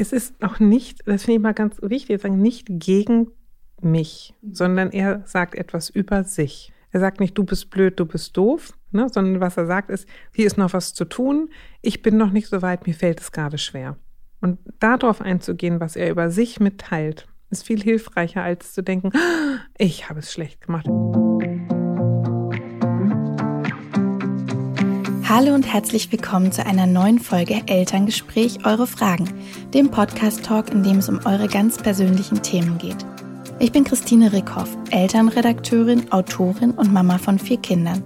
Es 0.00 0.14
ist 0.14 0.42
auch 0.42 0.60
nicht, 0.60 1.06
das 1.06 1.24
finde 1.24 1.36
ich 1.36 1.42
mal 1.42 1.52
ganz 1.52 1.76
wichtig, 1.82 2.22
sagen, 2.22 2.40
nicht 2.40 2.66
gegen 2.70 3.32
mich, 3.82 4.34
sondern 4.50 4.92
er 4.92 5.22
sagt 5.26 5.54
etwas 5.54 5.90
über 5.90 6.24
sich. 6.24 6.72
Er 6.90 7.00
sagt 7.00 7.20
nicht, 7.20 7.36
du 7.36 7.44
bist 7.44 7.68
blöd, 7.68 8.00
du 8.00 8.06
bist 8.06 8.34
doof, 8.34 8.72
ne, 8.92 9.08
sondern 9.12 9.42
was 9.42 9.58
er 9.58 9.66
sagt 9.66 9.90
ist, 9.90 10.08
hier 10.34 10.46
ist 10.46 10.56
noch 10.56 10.72
was 10.72 10.94
zu 10.94 11.04
tun, 11.04 11.50
ich 11.82 12.00
bin 12.00 12.16
noch 12.16 12.30
nicht 12.30 12.48
so 12.48 12.62
weit, 12.62 12.86
mir 12.86 12.94
fällt 12.94 13.20
es 13.20 13.30
gerade 13.30 13.58
schwer. 13.58 13.98
Und 14.40 14.58
darauf 14.78 15.20
einzugehen, 15.20 15.80
was 15.80 15.96
er 15.96 16.10
über 16.10 16.30
sich 16.30 16.60
mitteilt, 16.60 17.28
ist 17.50 17.66
viel 17.66 17.82
hilfreicher, 17.82 18.42
als 18.42 18.72
zu 18.72 18.82
denken, 18.82 19.12
ich 19.76 20.08
habe 20.08 20.20
es 20.20 20.32
schlecht 20.32 20.62
gemacht. 20.62 20.88
Hallo 25.32 25.54
und 25.54 25.72
herzlich 25.72 26.10
willkommen 26.10 26.50
zu 26.50 26.66
einer 26.66 26.88
neuen 26.88 27.20
Folge 27.20 27.62
Elterngespräch 27.66 28.66
Eure 28.66 28.88
Fragen, 28.88 29.32
dem 29.72 29.88
Podcast-Talk, 29.88 30.72
in 30.72 30.82
dem 30.82 30.98
es 30.98 31.08
um 31.08 31.20
eure 31.24 31.46
ganz 31.46 31.78
persönlichen 31.78 32.42
Themen 32.42 32.78
geht. 32.78 32.96
Ich 33.60 33.70
bin 33.70 33.84
Christine 33.84 34.32
Rickhoff, 34.32 34.68
Elternredakteurin, 34.90 36.10
Autorin 36.10 36.72
und 36.72 36.92
Mama 36.92 37.18
von 37.18 37.38
vier 37.38 37.58
Kindern. 37.58 38.02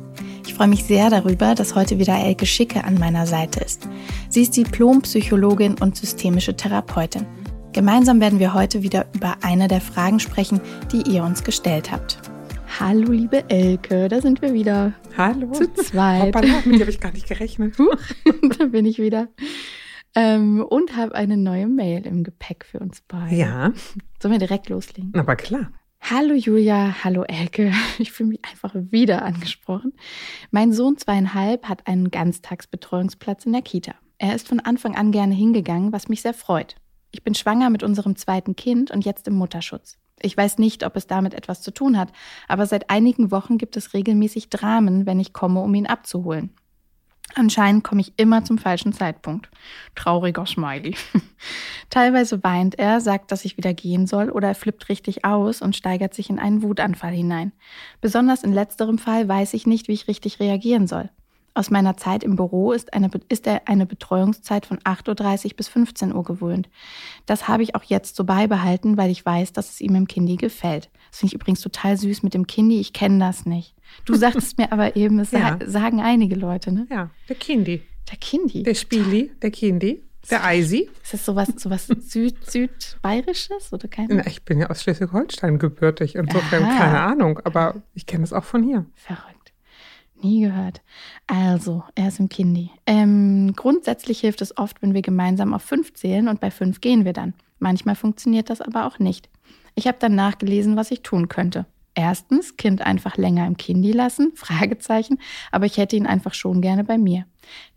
Ich 0.46 0.52
freue 0.52 0.68
mich 0.68 0.84
sehr 0.84 1.09
darüber, 1.09 1.55
dass 1.55 1.74
heute 1.74 1.98
wieder 1.98 2.23
Elke 2.23 2.45
Schicke 2.45 2.84
an 2.84 2.98
meiner 2.98 3.27
Seite 3.27 3.60
ist. 3.60 3.88
Sie 4.29 4.43
ist 4.43 4.54
Diplompsychologin 4.54 5.77
und 5.80 5.96
systemische 5.96 6.54
Therapeutin. 6.54 7.24
Gemeinsam 7.73 8.20
werden 8.20 8.38
wir 8.38 8.52
heute 8.52 8.82
wieder 8.82 9.06
über 9.15 9.37
eine 9.41 9.66
der 9.68 9.80
Fragen 9.80 10.20
sprechen, 10.20 10.60
die 10.93 11.10
ihr 11.10 11.24
uns 11.24 11.43
gestellt 11.43 11.91
habt. 11.91 12.18
Hallo, 12.80 13.12
liebe 13.12 13.48
Elke, 13.51 14.09
da 14.09 14.20
sind 14.20 14.42
wir 14.42 14.52
wieder. 14.52 14.95
Hallo. 15.16 15.52
Zu 15.52 15.73
zweit. 15.74 16.34
Hoppala, 16.34 16.62
mit 16.65 16.74
dir 16.74 16.80
habe 16.80 16.91
ich 16.91 16.98
gar 16.98 17.12
nicht 17.12 17.28
gerechnet. 17.28 17.77
da 18.59 18.66
bin 18.66 18.84
ich 18.84 18.98
wieder. 18.98 19.28
Ähm, 20.16 20.60
und 20.60 20.96
habe 20.96 21.15
eine 21.15 21.37
neue 21.37 21.68
Mail 21.68 22.05
im 22.05 22.24
Gepäck 22.24 22.65
für 22.65 22.80
uns 22.80 23.01
beide. 23.06 23.37
Ja. 23.37 23.73
Sollen 24.20 24.32
wir 24.32 24.41
direkt 24.41 24.68
loslegen? 24.70 25.12
Aber 25.15 25.37
klar. 25.37 25.70
Hallo 26.01 26.34
Julia, 26.34 27.04
hallo 27.04 27.23
Elke. 27.23 27.73
Ich 27.99 28.10
fühle 28.10 28.30
mich 28.30 28.40
einfach 28.45 28.74
wieder 28.74 29.24
angesprochen. 29.24 29.93
Mein 30.51 30.73
Sohn 30.73 30.99
zweieinhalb 30.99 31.68
hat 31.68 31.87
einen 31.87 32.10
Ganztagsbetreuungsplatz 32.10 33.46
in 33.46 33.52
der 33.52 33.62
Kita. 33.62 33.95
Er 34.18 34.34
ist 34.34 34.49
von 34.49 34.59
Anfang 34.59 34.96
an 34.96 35.12
gerne 35.12 35.34
hingegangen, 35.34 35.93
was 35.93 36.09
mich 36.09 36.23
sehr 36.23 36.34
freut. 36.34 36.74
Ich 37.12 37.23
bin 37.23 37.37
schwanger 37.37 37.71
mit 37.71 37.84
unserem 37.84 38.16
zweiten 38.16 38.56
Kind 38.56 38.90
und 38.90 39.04
jetzt 39.04 39.29
im 39.29 39.34
Mutterschutz. 39.34 39.96
Ich 40.20 40.37
weiß 40.37 40.59
nicht, 40.59 40.84
ob 40.84 40.96
es 40.96 41.07
damit 41.07 41.34
etwas 41.34 41.62
zu 41.62 41.70
tun 41.70 41.98
hat, 41.98 42.12
aber 42.48 42.66
seit 42.66 42.90
einigen 42.90 43.30
Wochen 43.30 43.59
gibt 43.59 43.76
es 43.76 43.95
regelmäßig 43.95 44.48
Dramen, 44.48 45.06
wenn 45.06 45.21
ich 45.21 45.32
komme, 45.32 45.60
um 45.60 45.74
ihn 45.74 45.87
abzuholen. 45.87 46.51
Anscheinend 47.34 47.82
komme 47.82 48.01
ich 48.01 48.12
immer 48.16 48.45
zum 48.45 48.59
falschen 48.59 48.93
Zeitpunkt. 48.93 49.51
Trauriger 49.95 50.46
Smiley. 50.46 50.95
Teilweise 51.90 52.45
weint 52.45 52.79
er, 52.79 53.01
sagt, 53.01 53.32
dass 53.32 53.45
ich 53.45 53.56
wieder 53.56 53.74
gehen 53.74 54.06
soll 54.06 54.30
oder 54.30 54.48
er 54.48 54.54
flippt 54.54 54.88
richtig 54.88 55.24
aus 55.24 55.60
und 55.60 55.74
steigert 55.74 56.15
sich 56.15 56.30
in 56.30 56.38
einen 56.38 56.62
Wutanfall 56.62 57.12
hinein. 57.12 57.52
Besonders 58.01 58.45
in 58.45 58.52
letzterem 58.52 58.99
Fall 58.99 59.26
weiß 59.26 59.54
ich 59.54 59.66
nicht, 59.66 59.88
wie 59.88 59.95
ich 59.95 60.06
richtig 60.06 60.38
reagieren 60.38 60.87
soll. 60.87 61.10
Aus 61.57 61.71
meiner 61.71 61.97
Zeit 61.97 62.24
im 62.24 62.35
Büro 62.35 62.73
ist, 62.73 62.93
eine, 62.93 63.09
ist 63.29 63.47
er 63.47 63.69
eine 63.69 63.87
Betreuungszeit 63.87 64.66
von 64.66 64.78
8.30 64.78 65.44
Uhr 65.44 65.50
bis 65.56 65.69
15 65.69 66.12
Uhr 66.12 66.25
gewöhnt. 66.25 66.69
Das 67.27 67.47
habe 67.47 67.62
ich 67.62 67.77
auch 67.77 67.84
jetzt 67.84 68.16
so 68.16 68.25
beibehalten, 68.25 68.97
weil 68.97 69.11
ich 69.12 69.25
weiß, 69.25 69.53
dass 69.53 69.71
es 69.71 69.81
ihm 69.81 69.94
im 69.94 70.09
Kindi 70.09 70.37
gefällt. 70.37 70.91
Das 71.11 71.21
finde 71.21 71.28
ich 71.28 71.41
übrigens 71.41 71.61
total 71.61 71.97
süß 71.97 72.25
mit 72.25 72.34
dem 72.34 72.49
Kindi. 72.49 72.81
Ich 72.81 72.93
kenne 72.93 73.21
das 73.21 73.47
nicht. 73.47 73.77
Du 74.05 74.15
sagtest 74.16 74.59
mir 74.59 74.72
aber 74.72 74.97
eben, 74.97 75.21
es 75.21 75.31
ja. 75.31 75.59
sagen 75.65 76.00
einige 76.00 76.34
Leute, 76.34 76.72
ne? 76.72 76.88
Ja, 76.91 77.11
der 77.28 77.37
Kindi. 77.37 77.83
Der 78.11 78.19
Kindi. 78.19 78.65
Der 78.65 78.75
Spieli, 78.75 79.31
der 79.41 79.53
Kindi. 79.53 80.03
Der 80.31 80.44
Eisi. 80.44 80.89
Ist 81.03 81.12
das 81.12 81.25
sowas, 81.25 81.49
sowas 81.56 81.87
Süd, 81.87 82.37
Südbayerisches 82.50 83.72
oder 83.72 83.89
keine? 83.89 84.16
Na, 84.16 84.27
ich 84.27 84.44
bin 84.44 84.59
ja 84.59 84.71
aus 84.71 84.83
Schleswig-Holstein 84.83 85.59
gebürtig, 85.59 86.16
insofern 86.16 86.65
Aha. 86.65 86.78
keine 86.78 87.00
Ahnung, 87.00 87.41
aber 87.44 87.83
ich 87.94 88.06
kenne 88.06 88.25
es 88.25 88.33
auch 88.33 88.44
von 88.44 88.62
hier. 88.62 88.87
Verrückt. 88.94 89.34
Nie 90.25 90.41
gehört. 90.41 90.81
Also, 91.27 91.85
er 91.95 92.09
ist 92.09 92.19
im 92.19 92.31
Kindi. 92.31 92.71
Ähm, 92.87 93.53
grundsätzlich 93.55 94.21
hilft 94.21 94.41
es 94.41 94.57
oft, 94.57 94.81
wenn 94.81 94.95
wir 94.95 95.03
gemeinsam 95.03 95.53
auf 95.53 95.61
fünf 95.61 95.93
zählen 95.93 96.29
und 96.29 96.41
bei 96.41 96.51
fünf 96.51 96.81
gehen 96.81 97.05
wir 97.05 97.12
dann. 97.12 97.35
Manchmal 97.59 97.95
funktioniert 97.95 98.49
das 98.49 98.63
aber 98.63 98.87
auch 98.87 98.99
nicht. 98.99 99.29
Ich 99.75 99.87
habe 99.87 99.99
dann 100.01 100.15
nachgelesen, 100.15 100.77
was 100.77 100.91
ich 100.91 101.03
tun 101.03 101.29
könnte. 101.29 101.67
Erstens, 101.95 102.57
Kind 102.57 102.81
einfach 102.81 103.19
länger 103.19 103.47
im 103.47 103.59
Kindi 103.59 103.93
lassen, 103.93 104.33
Fragezeichen, 104.34 105.19
aber 105.53 105.67
ich 105.67 105.77
hätte 105.77 105.95
ihn 105.95 106.07
einfach 106.07 106.33
schon 106.33 106.63
gerne 106.63 106.84
bei 106.84 106.97
mir. 106.97 107.27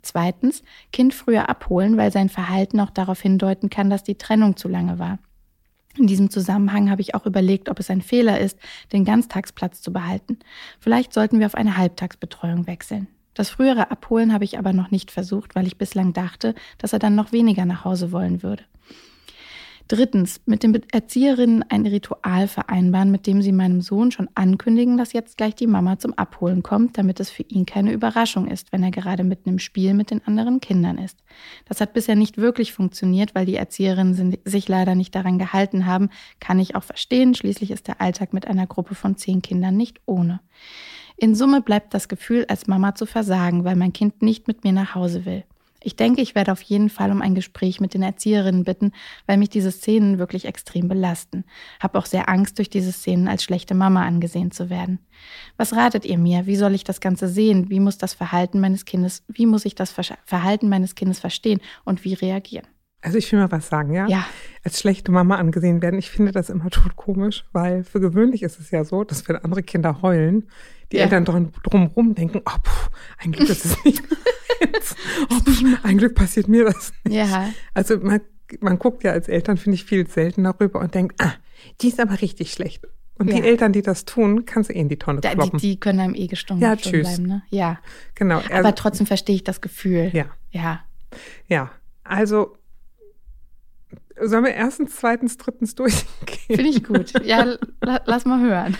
Zweitens, 0.02 0.64
Kind 0.94 1.14
früher 1.14 1.50
abholen, 1.50 1.98
weil 1.98 2.14
sein 2.14 2.30
Verhalten 2.30 2.80
auch 2.80 2.92
darauf 2.92 3.20
hindeuten 3.20 3.70
kann, 3.70 3.90
dass 3.90 4.04
die 4.04 4.18
Trennung 4.18 4.56
zu 4.56 4.70
lange 4.70 5.00
war. 5.00 5.20
In 5.98 6.08
diesem 6.08 6.30
Zusammenhang 6.30 6.90
habe 6.90 7.02
ich 7.02 7.16
auch 7.16 7.26
überlegt, 7.26 7.70
ob 7.70 7.80
es 7.80 7.90
ein 7.90 8.02
Fehler 8.02 8.40
ist, 8.40 8.60
den 8.94 9.06
Ganztagsplatz 9.06 9.82
zu 9.82 9.92
behalten. 9.92 10.38
Vielleicht 10.80 11.14
sollten 11.14 11.40
wir 11.40 11.48
auf 11.48 11.56
eine 11.56 11.78
Halbtagsbetreuung 11.78 12.68
wechseln. 12.68 13.08
Das 13.34 13.50
frühere 13.50 13.92
Abholen 13.92 14.34
habe 14.34 14.44
ich 14.44 14.58
aber 14.58 14.74
noch 14.74 14.92
nicht 14.92 15.12
versucht, 15.12 15.56
weil 15.56 15.68
ich 15.68 15.78
bislang 15.78 16.14
dachte, 16.14 16.56
dass 16.78 16.94
er 16.94 17.00
dann 17.00 17.16
noch 17.16 17.32
weniger 17.32 17.66
nach 17.66 17.86
Hause 17.86 18.12
wollen 18.12 18.42
würde. 18.42 18.64
Drittens, 19.90 20.42
mit 20.46 20.64
den 20.64 20.78
Erzieherinnen 20.92 21.64
ein 21.70 21.86
Ritual 21.86 22.50
vereinbaren, 22.50 23.10
mit 23.10 23.26
dem 23.26 23.42
sie 23.42 23.54
meinem 23.54 23.80
Sohn 23.80 24.12
schon 24.12 24.28
ankündigen, 24.36 24.98
dass 24.98 25.14
jetzt 25.14 25.38
gleich 25.38 25.56
die 25.56 25.68
Mama 25.68 25.98
zum 25.98 26.14
Abholen 26.16 26.62
kommt, 26.62 26.98
damit 26.98 27.22
es 27.22 27.30
für 27.30 27.44
ihn 27.44 27.66
keine 27.66 27.94
Überraschung 27.94 28.48
ist, 28.48 28.74
wenn 28.74 28.84
er 28.84 28.92
gerade 28.92 29.24
mitten 29.24 29.48
im 29.48 29.60
Spiel 29.60 29.94
mit 29.94 30.12
den 30.12 30.26
anderen 30.28 30.60
Kindern 30.60 30.98
ist. 30.98 31.18
Das 31.66 31.80
hat 31.80 31.94
bisher 31.94 32.16
nicht 32.16 32.38
wirklich 32.38 32.74
funktioniert, 32.74 33.34
weil 33.34 33.46
die 33.46 33.56
Erzieherinnen 33.56 34.38
sich 34.44 34.68
leider 34.68 34.94
nicht 34.94 35.16
daran 35.16 35.40
gehalten 35.40 35.86
haben, 35.86 36.10
kann 36.42 36.60
ich 36.60 36.76
auch 36.76 36.84
verstehen. 36.84 37.34
Schließlich 37.34 37.72
ist 37.72 37.88
der 37.88 38.02
Alltag 38.02 38.34
mit 38.34 38.46
einer 38.46 38.68
Gruppe 38.68 38.94
von 38.94 39.16
zehn 39.16 39.42
Kindern 39.42 39.78
nicht 39.78 40.02
ohne. 40.06 40.42
In 41.16 41.34
Summe 41.34 41.62
bleibt 41.62 41.94
das 41.94 42.10
Gefühl, 42.10 42.46
als 42.50 42.68
Mama 42.68 42.94
zu 42.94 43.06
versagen, 43.06 43.64
weil 43.64 43.78
mein 43.78 43.94
Kind 43.94 44.22
nicht 44.22 44.48
mit 44.50 44.66
mir 44.66 44.74
nach 44.74 44.96
Hause 44.96 45.26
will. 45.26 45.46
Ich 45.82 45.96
denke, 45.96 46.22
ich 46.22 46.36
werde 46.36 46.52
auf 46.52 46.62
jeden 46.62 46.90
Fall 46.90 47.12
um 47.12 47.22
ein 47.22 47.36
Gespräch 47.36 47.80
mit 47.80 47.94
den 47.94 48.04
Erzieherinnen 48.04 48.64
bitten, 48.64 48.92
weil 49.26 49.38
mich 49.38 49.50
diese 49.50 49.72
Szenen 49.72 50.20
wirklich 50.20 50.46
extrem 50.46 50.88
belasten. 50.88 51.44
Hab 51.80 51.96
auch 51.96 52.06
sehr 52.06 52.30
Angst, 52.30 52.58
durch 52.58 52.70
diese 52.70 52.92
Szenen 52.92 53.28
als 53.28 53.44
schlechte 53.44 53.76
Mama 53.76 54.06
angesehen 54.06 54.52
zu 54.52 54.70
werden. 54.70 55.00
Was 55.58 55.74
ratet 55.74 56.06
ihr 56.06 56.18
mir? 56.18 56.46
Wie 56.46 56.56
soll 56.56 56.74
ich 56.74 56.84
das 56.84 57.00
Ganze 57.00 57.28
sehen? 57.28 57.70
Wie 57.70 57.80
muss 57.80 57.98
das 57.98 58.14
Verhalten 58.14 58.60
meines 58.60 58.86
Kindes, 58.86 59.24
wie 59.28 59.46
muss 59.46 59.66
ich 59.66 59.76
das 59.76 59.94
Verhalten 60.26 60.70
meines 60.70 60.96
Kindes 60.96 61.20
verstehen 61.20 61.62
und 61.86 62.04
wie 62.04 62.14
reagieren? 62.14 62.68
Also 63.02 63.20
ich 63.20 63.32
will 63.32 63.40
mal 63.40 63.52
was 63.52 63.70
sagen, 63.70 63.94
ja? 63.94 64.08
Ja. 64.08 64.26
Als 64.64 64.80
schlechte 64.80 65.12
Mama 65.12 65.36
angesehen 65.36 65.82
werden, 65.82 66.00
ich 66.00 66.10
finde 66.10 66.32
das 66.32 66.50
immer 66.50 66.70
tot 66.70 66.96
komisch, 66.96 67.46
weil 67.54 67.84
für 67.84 68.00
gewöhnlich 68.00 68.44
ist 68.44 68.60
es 68.60 68.72
ja 68.72 68.84
so, 68.84 69.04
dass 69.04 69.28
wenn 69.30 69.36
andere 69.38 69.64
Kinder 69.64 70.02
heulen, 70.02 70.50
die 70.92 70.98
ja. 70.98 71.04
Eltern 71.04 71.26
drum, 71.26 71.52
drumherum 71.64 72.16
denken, 72.16 72.42
oh, 72.46 72.60
pff, 72.64 72.90
ein 73.18 73.32
Glück 73.32 73.50
ist 73.50 73.66
es 73.66 73.84
nicht 73.86 74.04
oh, 75.30 75.40
pff, 75.40 75.64
ein 75.84 75.98
Glück 75.98 76.16
passiert 76.16 76.48
mir 76.48 76.66
das 76.66 76.94
nicht. 77.04 77.16
Ja. 77.16 77.50
Also 77.74 77.98
man, 77.98 78.22
man 78.60 78.80
guckt 78.80 79.04
ja 79.04 79.12
als 79.12 79.28
Eltern, 79.28 79.58
finde 79.58 79.76
ich, 79.76 79.86
viel 79.86 80.08
selten 80.08 80.44
darüber 80.44 80.80
und 80.80 80.94
denkt, 80.96 81.22
ah, 81.22 81.34
die 81.82 81.90
ist 81.90 82.00
aber 82.00 82.22
richtig 82.22 82.52
schlecht. 82.52 82.88
Und 83.20 83.30
ja. 83.30 83.38
die 83.38 83.44
Eltern, 83.44 83.74
die 83.74 83.82
das 83.82 84.06
tun, 84.06 84.46
kannst 84.46 84.70
du 84.70 84.74
eh 84.74 84.80
in 84.80 84.90
die 84.90 84.98
Tonne 84.98 85.22
kloppen. 85.22 85.60
Die, 85.60 85.72
die 85.72 85.80
können 85.80 86.00
einem 86.00 86.16
eh 86.16 86.28
gestummt 86.28 86.62
ja, 86.62 86.76
tschüss. 86.76 87.08
bleiben. 87.08 87.26
Ne? 87.26 87.42
Ja, 87.50 87.80
genau. 88.14 88.38
Also, 88.38 88.54
aber 88.54 88.76
trotzdem 88.76 89.08
verstehe 89.08 89.36
ich 89.36 89.44
das 89.44 89.60
Gefühl. 89.62 90.12
Ja. 90.14 90.26
Ja. 90.52 90.84
Ja, 91.48 91.72
also 92.04 92.58
Sollen 94.20 94.46
wir 94.46 94.54
erstens, 94.54 94.96
zweitens, 94.96 95.38
drittens 95.38 95.76
durchgehen? 95.76 96.08
Finde 96.48 96.70
ich 96.70 96.84
gut. 96.84 97.14
Ja, 97.24 97.58
lass 97.82 98.26
mal 98.26 98.42
hören. 98.42 98.78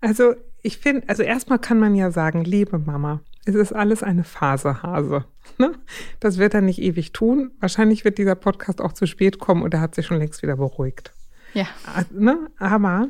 Also 0.00 0.34
ich 0.62 0.78
finde, 0.78 1.08
also 1.08 1.22
erstmal 1.22 1.58
kann 1.58 1.78
man 1.78 1.94
ja 1.94 2.10
sagen, 2.10 2.44
liebe 2.44 2.78
Mama, 2.78 3.20
es 3.44 3.54
ist 3.54 3.72
alles 3.72 4.02
eine 4.02 4.24
Phase, 4.24 4.82
Hase. 4.82 5.24
Ne? 5.58 5.72
Das 6.20 6.38
wird 6.38 6.54
er 6.54 6.60
nicht 6.60 6.80
ewig 6.80 7.12
tun. 7.12 7.52
Wahrscheinlich 7.60 8.04
wird 8.04 8.18
dieser 8.18 8.34
Podcast 8.34 8.80
auch 8.80 8.92
zu 8.92 9.06
spät 9.06 9.38
kommen 9.38 9.62
und 9.62 9.74
er 9.74 9.80
hat 9.80 9.94
sich 9.94 10.06
schon 10.06 10.18
längst 10.18 10.42
wieder 10.42 10.56
beruhigt. 10.56 11.12
Ja. 11.54 11.66
Ne? 12.12 12.50
Aber 12.58 13.08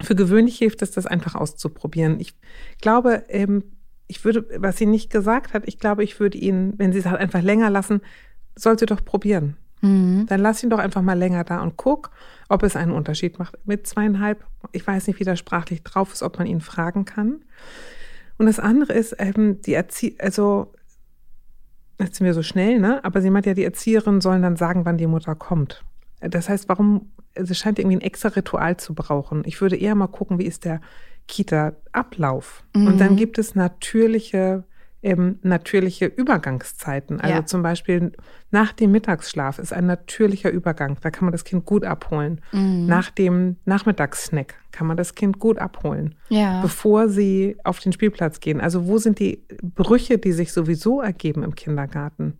für 0.00 0.14
gewöhnlich 0.14 0.58
hilft 0.58 0.82
es, 0.82 0.90
das 0.90 1.06
einfach 1.06 1.34
auszuprobieren. 1.34 2.20
Ich 2.20 2.34
glaube, 2.80 3.24
ähm, 3.28 3.64
ich 4.06 4.24
würde, 4.24 4.46
was 4.58 4.76
sie 4.76 4.86
nicht 4.86 5.10
gesagt 5.10 5.54
hat, 5.54 5.62
ich 5.66 5.78
glaube, 5.78 6.04
ich 6.04 6.20
würde 6.20 6.38
ihn, 6.38 6.74
wenn 6.76 6.92
sie 6.92 6.98
es 6.98 7.06
halt 7.06 7.20
einfach 7.20 7.42
länger 7.42 7.70
lassen, 7.70 8.02
soll 8.56 8.78
sie 8.78 8.86
doch 8.86 9.04
probieren. 9.04 9.56
Mhm. 9.82 10.26
Dann 10.28 10.40
lass 10.40 10.62
ihn 10.62 10.70
doch 10.70 10.78
einfach 10.78 11.02
mal 11.02 11.18
länger 11.18 11.44
da 11.44 11.60
und 11.60 11.76
guck, 11.76 12.10
ob 12.48 12.62
es 12.62 12.76
einen 12.76 12.92
Unterschied 12.92 13.38
macht. 13.38 13.58
Mit 13.66 13.86
zweieinhalb, 13.86 14.44
ich 14.72 14.86
weiß 14.86 15.06
nicht, 15.06 15.20
wie 15.20 15.24
der 15.24 15.36
sprachlich 15.36 15.82
drauf 15.82 16.12
ist, 16.12 16.22
ob 16.22 16.38
man 16.38 16.46
ihn 16.46 16.60
fragen 16.60 17.04
kann. 17.04 17.44
Und 18.38 18.46
das 18.46 18.58
andere 18.58 18.92
ist, 18.94 19.16
ähm, 19.18 19.60
die 19.62 19.74
Erzie 19.74 20.16
also, 20.18 20.72
jetzt 22.00 22.16
sind 22.16 22.24
wir 22.24 22.34
so 22.34 22.42
schnell, 22.42 22.78
ne? 22.78 23.04
Aber 23.04 23.20
sie 23.20 23.30
meint 23.30 23.46
ja, 23.46 23.54
die 23.54 23.64
Erzieherinnen 23.64 24.20
sollen 24.20 24.42
dann 24.42 24.56
sagen, 24.56 24.84
wann 24.84 24.98
die 24.98 25.06
Mutter 25.06 25.34
kommt. 25.34 25.84
Das 26.20 26.48
heißt, 26.48 26.68
warum, 26.68 27.12
es 27.34 27.56
scheint 27.58 27.78
irgendwie 27.78 27.96
ein 27.96 28.02
extra 28.02 28.30
Ritual 28.30 28.76
zu 28.76 28.94
brauchen. 28.94 29.42
Ich 29.44 29.60
würde 29.60 29.76
eher 29.76 29.94
mal 29.94 30.06
gucken, 30.06 30.38
wie 30.38 30.46
ist 30.46 30.64
der 30.64 30.80
Kita-Ablauf. 31.28 32.64
Mhm. 32.74 32.86
Und 32.86 33.00
dann 33.00 33.16
gibt 33.16 33.38
es 33.38 33.54
natürliche 33.54 34.64
ähm, 35.02 35.38
natürliche 35.42 36.06
Übergangszeiten. 36.06 37.20
Also 37.20 37.34
Ja. 37.34 37.46
zum 37.46 37.62
Beispiel 37.62 38.12
nach 38.50 38.72
dem 38.72 38.92
Mittagsschlaf 38.92 39.58
ist 39.58 39.72
ein 39.72 39.86
natürlicher 39.86 40.50
Übergang. 40.50 40.96
Da 41.00 41.10
kann 41.10 41.24
man 41.24 41.32
das 41.32 41.44
Kind 41.44 41.64
gut 41.64 41.84
abholen. 41.84 42.40
Mhm. 42.52 42.86
Nach 42.86 43.10
dem 43.10 43.56
Nachmittagssnack 43.64 44.54
kann 44.70 44.86
man 44.86 44.96
das 44.96 45.14
Kind 45.14 45.38
gut 45.38 45.58
abholen, 45.58 46.14
Ja. 46.28 46.60
bevor 46.62 47.08
sie 47.08 47.56
auf 47.64 47.80
den 47.80 47.92
Spielplatz 47.92 48.40
gehen. 48.40 48.60
Also 48.60 48.86
wo 48.86 48.98
sind 48.98 49.18
die 49.18 49.42
Brüche, 49.62 50.18
die 50.18 50.32
sich 50.32 50.52
sowieso 50.52 51.00
ergeben 51.00 51.42
im 51.42 51.54
Kindergarten? 51.54 52.38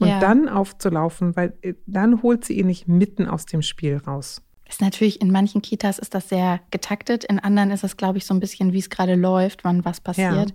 Und 0.00 0.08
Ja. 0.08 0.18
dann 0.20 0.48
aufzulaufen, 0.48 1.36
weil 1.36 1.52
äh, 1.62 1.74
dann 1.86 2.22
holt 2.22 2.44
sie 2.44 2.58
ihn 2.58 2.66
nicht 2.66 2.88
mitten 2.88 3.26
aus 3.26 3.46
dem 3.46 3.62
Spiel 3.62 3.96
raus. 3.98 4.40
Ist 4.68 4.80
natürlich, 4.80 5.20
in 5.20 5.30
manchen 5.30 5.62
Kitas 5.62 5.98
ist 5.98 6.14
das 6.14 6.28
sehr 6.28 6.60
getaktet, 6.70 7.24
in 7.24 7.38
anderen 7.38 7.70
ist 7.70 7.84
es, 7.84 7.96
glaube 7.96 8.18
ich, 8.18 8.24
so 8.24 8.32
ein 8.34 8.40
bisschen, 8.40 8.72
wie 8.72 8.78
es 8.78 8.88
gerade 8.88 9.14
läuft, 9.14 9.62
wann 9.62 9.84
was 9.84 10.00
passiert. 10.00 10.54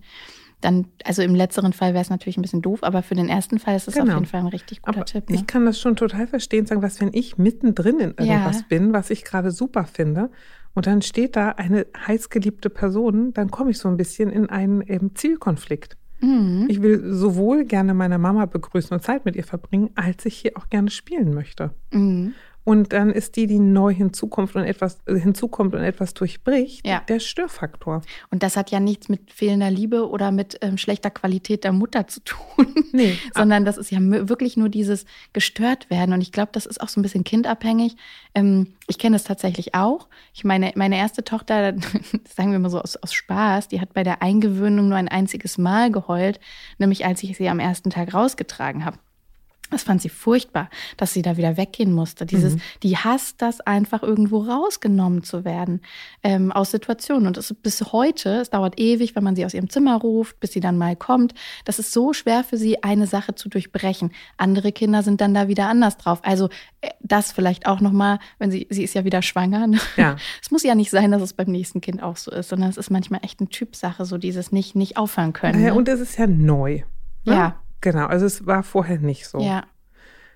Dann, 0.61 0.87
also 1.05 1.21
im 1.21 1.35
letzteren 1.35 1.71
Fall 1.71 1.93
wäre 1.93 2.01
es 2.01 2.09
natürlich 2.09 2.37
ein 2.37 2.41
bisschen 2.41 2.61
doof, 2.61 2.83
aber 2.83 3.01
für 3.01 3.15
den 3.15 3.29
ersten 3.29 3.59
Fall 3.59 3.75
ist 3.77 3.87
es 3.87 3.95
auf 3.97 4.03
Genau. 4.03 4.15
jeden 4.15 4.25
Fall 4.25 4.41
ein 4.41 4.47
richtig 4.47 4.81
guter 4.81 4.97
Aber 4.97 5.05
Tipp. 5.05 5.29
Ne? 5.29 5.35
ich 5.35 5.47
kann 5.47 5.65
das 5.65 5.79
schon 5.79 5.95
total 5.95 6.27
verstehen, 6.27 6.65
sagen, 6.65 6.81
was, 6.81 6.99
wenn 6.99 7.11
ich 7.13 7.37
mittendrin 7.37 7.99
in 7.99 8.13
Ja. 8.19 8.33
irgendwas 8.33 8.67
bin, 8.67 8.91
was 8.91 9.09
ich 9.09 9.23
gerade 9.23 9.51
super 9.51 9.85
finde, 9.85 10.29
und 10.75 10.85
dann 10.85 11.01
steht 11.01 11.35
da 11.35 11.49
eine 11.51 11.87
heißgeliebte 12.07 12.69
Person, 12.69 13.33
dann 13.33 13.49
komme 13.51 13.71
ich 13.71 13.77
so 13.79 13.87
ein 13.89 13.97
bisschen 13.97 14.29
in 14.31 14.49
einen 14.49 14.83
ähm, 14.87 15.15
Zielkonflikt. 15.15 15.97
Mhm. 16.21 16.65
Ich 16.69 16.81
will 16.81 17.01
sowohl 17.13 17.63
gerne 17.63 17.93
meine 17.93 18.17
Mama 18.19 18.45
begrüßen 18.45 18.91
und 18.93 19.01
Zeit 19.01 19.23
mit 19.25 19.37
ihr 19.37 19.45
verbringen, 19.45 19.89
als 19.95 20.25
ich 20.25 20.35
hier 20.37 20.51
auch 20.55 20.67
gerne 20.69 20.89
spielen 20.91 21.33
möchte. 21.33 21.71
Mhm. 21.93 22.33
Und 22.65 22.93
dann 22.93 23.09
ist 23.09 23.35
die, 23.35 23.47
die 23.47 23.57
neu 23.57 23.93
hinzukommt 23.93 24.55
und 24.55 24.63
etwas, 24.63 24.99
äh, 25.07 25.15
hinzukommt 25.15 25.73
und 25.73 25.81
etwas 25.81 26.13
durchbricht, 26.13 26.85
Ja. 26.85 27.01
der 27.07 27.19
Störfaktor. 27.19 28.01
Und 28.29 28.43
das 28.43 28.57
hat 28.57 28.69
ja 28.69 28.79
nichts 28.79 29.09
mit 29.09 29.31
fehlender 29.31 29.71
Liebe 29.71 30.07
oder 30.07 30.31
mit 30.31 30.57
ähm, 30.61 30.77
schlechter 30.77 31.09
Qualität 31.09 31.63
der 31.63 31.71
Mutter 31.71 32.07
zu 32.07 32.19
tun, 32.23 32.67
Nee, 32.91 33.17
sondern 33.33 33.65
das 33.65 33.77
ist 33.77 33.91
ja 33.91 33.99
wirklich 34.01 34.57
nur 34.57 34.69
dieses 34.69 35.05
gestört 35.33 35.89
werden. 35.89 36.13
Und 36.13 36.21
ich 36.21 36.31
glaube, 36.31 36.49
das 36.51 36.65
ist 36.65 36.79
auch 36.81 36.89
so 36.89 36.99
ein 36.99 37.03
bisschen 37.03 37.23
kindabhängig. 37.23 37.95
Ähm, 38.35 38.73
ich 38.87 38.99
kenne 38.99 39.15
das 39.15 39.23
tatsächlich 39.23 39.73
auch. 39.73 40.07
Ich 40.33 40.43
meine, 40.43 40.71
meine 40.75 40.97
erste 40.97 41.23
Tochter, 41.23 41.73
sagen 42.35 42.51
wir 42.51 42.59
mal 42.59 42.69
so 42.69 42.81
aus, 42.81 42.97
aus 42.97 43.13
Spaß, 43.13 43.69
die 43.69 43.81
hat 43.81 43.93
bei 43.93 44.03
der 44.03 44.21
Eingewöhnung 44.21 44.89
nur 44.89 44.97
ein 44.97 45.07
einziges 45.07 45.57
Mal 45.57 45.91
geheult, 45.91 46.39
nämlich 46.77 47.05
als 47.05 47.23
ich 47.23 47.37
sie 47.37 47.49
am 47.49 47.59
ersten 47.59 47.89
Tag 47.89 48.13
rausgetragen 48.13 48.85
habe. 48.85 48.97
Das 49.71 49.83
fand 49.83 50.01
sie 50.01 50.09
furchtbar, 50.09 50.69
dass 50.97 51.13
sie 51.13 51.21
da 51.21 51.37
wieder 51.37 51.57
weggehen 51.57 51.93
musste. 51.93 52.25
Dieses, 52.25 52.57
die 52.83 52.97
hasst 52.97 53.41
das 53.41 53.61
einfach 53.61 54.03
irgendwo 54.03 54.39
rausgenommen 54.39 55.23
zu 55.23 55.45
werden 55.45 55.81
ähm, 56.23 56.51
aus 56.51 56.71
Situationen. 56.71 57.27
Und 57.27 57.37
ist 57.37 57.61
bis 57.61 57.91
heute, 57.91 58.41
es 58.41 58.49
dauert 58.49 58.79
ewig, 58.79 59.15
wenn 59.15 59.23
man 59.23 59.35
sie 59.35 59.45
aus 59.45 59.53
ihrem 59.53 59.69
Zimmer 59.69 59.95
ruft, 59.97 60.39
bis 60.39 60.51
sie 60.53 60.59
dann 60.59 60.77
mal 60.77 60.95
kommt. 60.95 61.33
Das 61.65 61.79
ist 61.79 61.91
so 61.91 62.13
schwer 62.13 62.43
für 62.43 62.57
sie, 62.57 62.83
eine 62.83 63.07
Sache 63.07 63.35
zu 63.35 63.49
durchbrechen. 63.49 64.11
Andere 64.37 64.71
Kinder 64.71 65.03
sind 65.03 65.21
dann 65.21 65.33
da 65.33 65.47
wieder 65.47 65.67
anders 65.67 65.97
drauf. 65.97 66.19
Also 66.23 66.49
äh, 66.81 66.89
das 67.01 67.31
vielleicht 67.31 67.67
auch 67.67 67.79
nochmal, 67.81 68.19
wenn 68.39 68.51
sie, 68.51 68.67
sie 68.69 68.83
ist 68.83 68.95
ja 68.95 69.05
wieder 69.05 69.21
schwanger. 69.21 69.67
Ne? 69.67 69.79
Ja. 69.97 70.15
Es 70.41 70.51
muss 70.51 70.63
ja 70.63 70.73
nicht 70.75 70.89
sein, 70.89 71.11
dass 71.11 71.21
es 71.21 71.33
beim 71.33 71.51
nächsten 71.51 71.81
Kind 71.81 72.01
auch 72.01 72.17
so 72.17 72.31
ist, 72.31 72.49
sondern 72.49 72.69
es 72.69 72.77
ist 72.77 72.89
manchmal 72.89 73.19
echt 73.23 73.39
eine 73.39 73.49
Typsache, 73.49 74.05
so 74.05 74.17
dieses 74.17 74.51
nicht, 74.51 74.75
nicht 74.75 74.97
aufhören 74.97 75.33
können. 75.33 75.59
Naja, 75.61 75.73
Ne? 75.73 75.77
und 75.77 75.87
es 75.87 75.99
ist 75.99 76.17
ja 76.17 76.25
neu. 76.27 76.81
Ne? 77.25 77.33
Ja. 77.33 77.61
Genau, 77.81 78.05
also 78.07 78.25
es 78.25 78.45
war 78.45 78.63
vorher 78.63 78.99
nicht 78.99 79.27
so. 79.27 79.39
ja. 79.39 79.63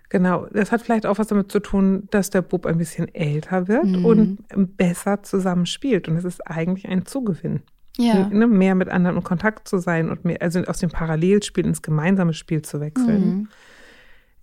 Genau, 0.09 0.45
das 0.53 0.71
hat 0.71 0.83
vielleicht 0.83 1.07
auch 1.07 1.17
was 1.17 1.25
damit 1.27 1.51
zu 1.51 1.59
tun, 1.59 2.07
dass 2.11 2.29
der 2.29 2.43
Bub 2.43 2.67
ein 2.67 2.77
bisschen 2.77 3.07
älter 3.15 3.67
wird 3.67 3.85
Mhm. 3.85 4.05
und 4.53 4.77
besser 4.77 5.23
zusammenspielt. 5.23 6.07
Und 6.07 6.17
es 6.17 6.23
ist 6.23 6.45
eigentlich 6.45 6.87
ein 6.87 7.07
Zugewinn. 7.07 7.61
Ja. 7.97 8.27
Ne, 8.29 8.45
mehr 8.45 8.75
mit 8.75 8.89
anderen 8.89 9.17
in 9.17 9.23
Kontakt 9.23 9.67
zu 9.67 9.79
sein 9.79 10.11
und 10.11 10.23
mehr, 10.23 10.39
also 10.41 10.59
aus 10.65 10.77
dem 10.77 10.91
Parallelspiel 10.91 11.65
ins 11.65 11.81
gemeinsame 11.81 12.33
Spiel 12.35 12.61
zu 12.61 12.79
wechseln. 12.79 13.25
Mhm. 13.27 13.47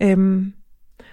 Ähm, 0.00 0.52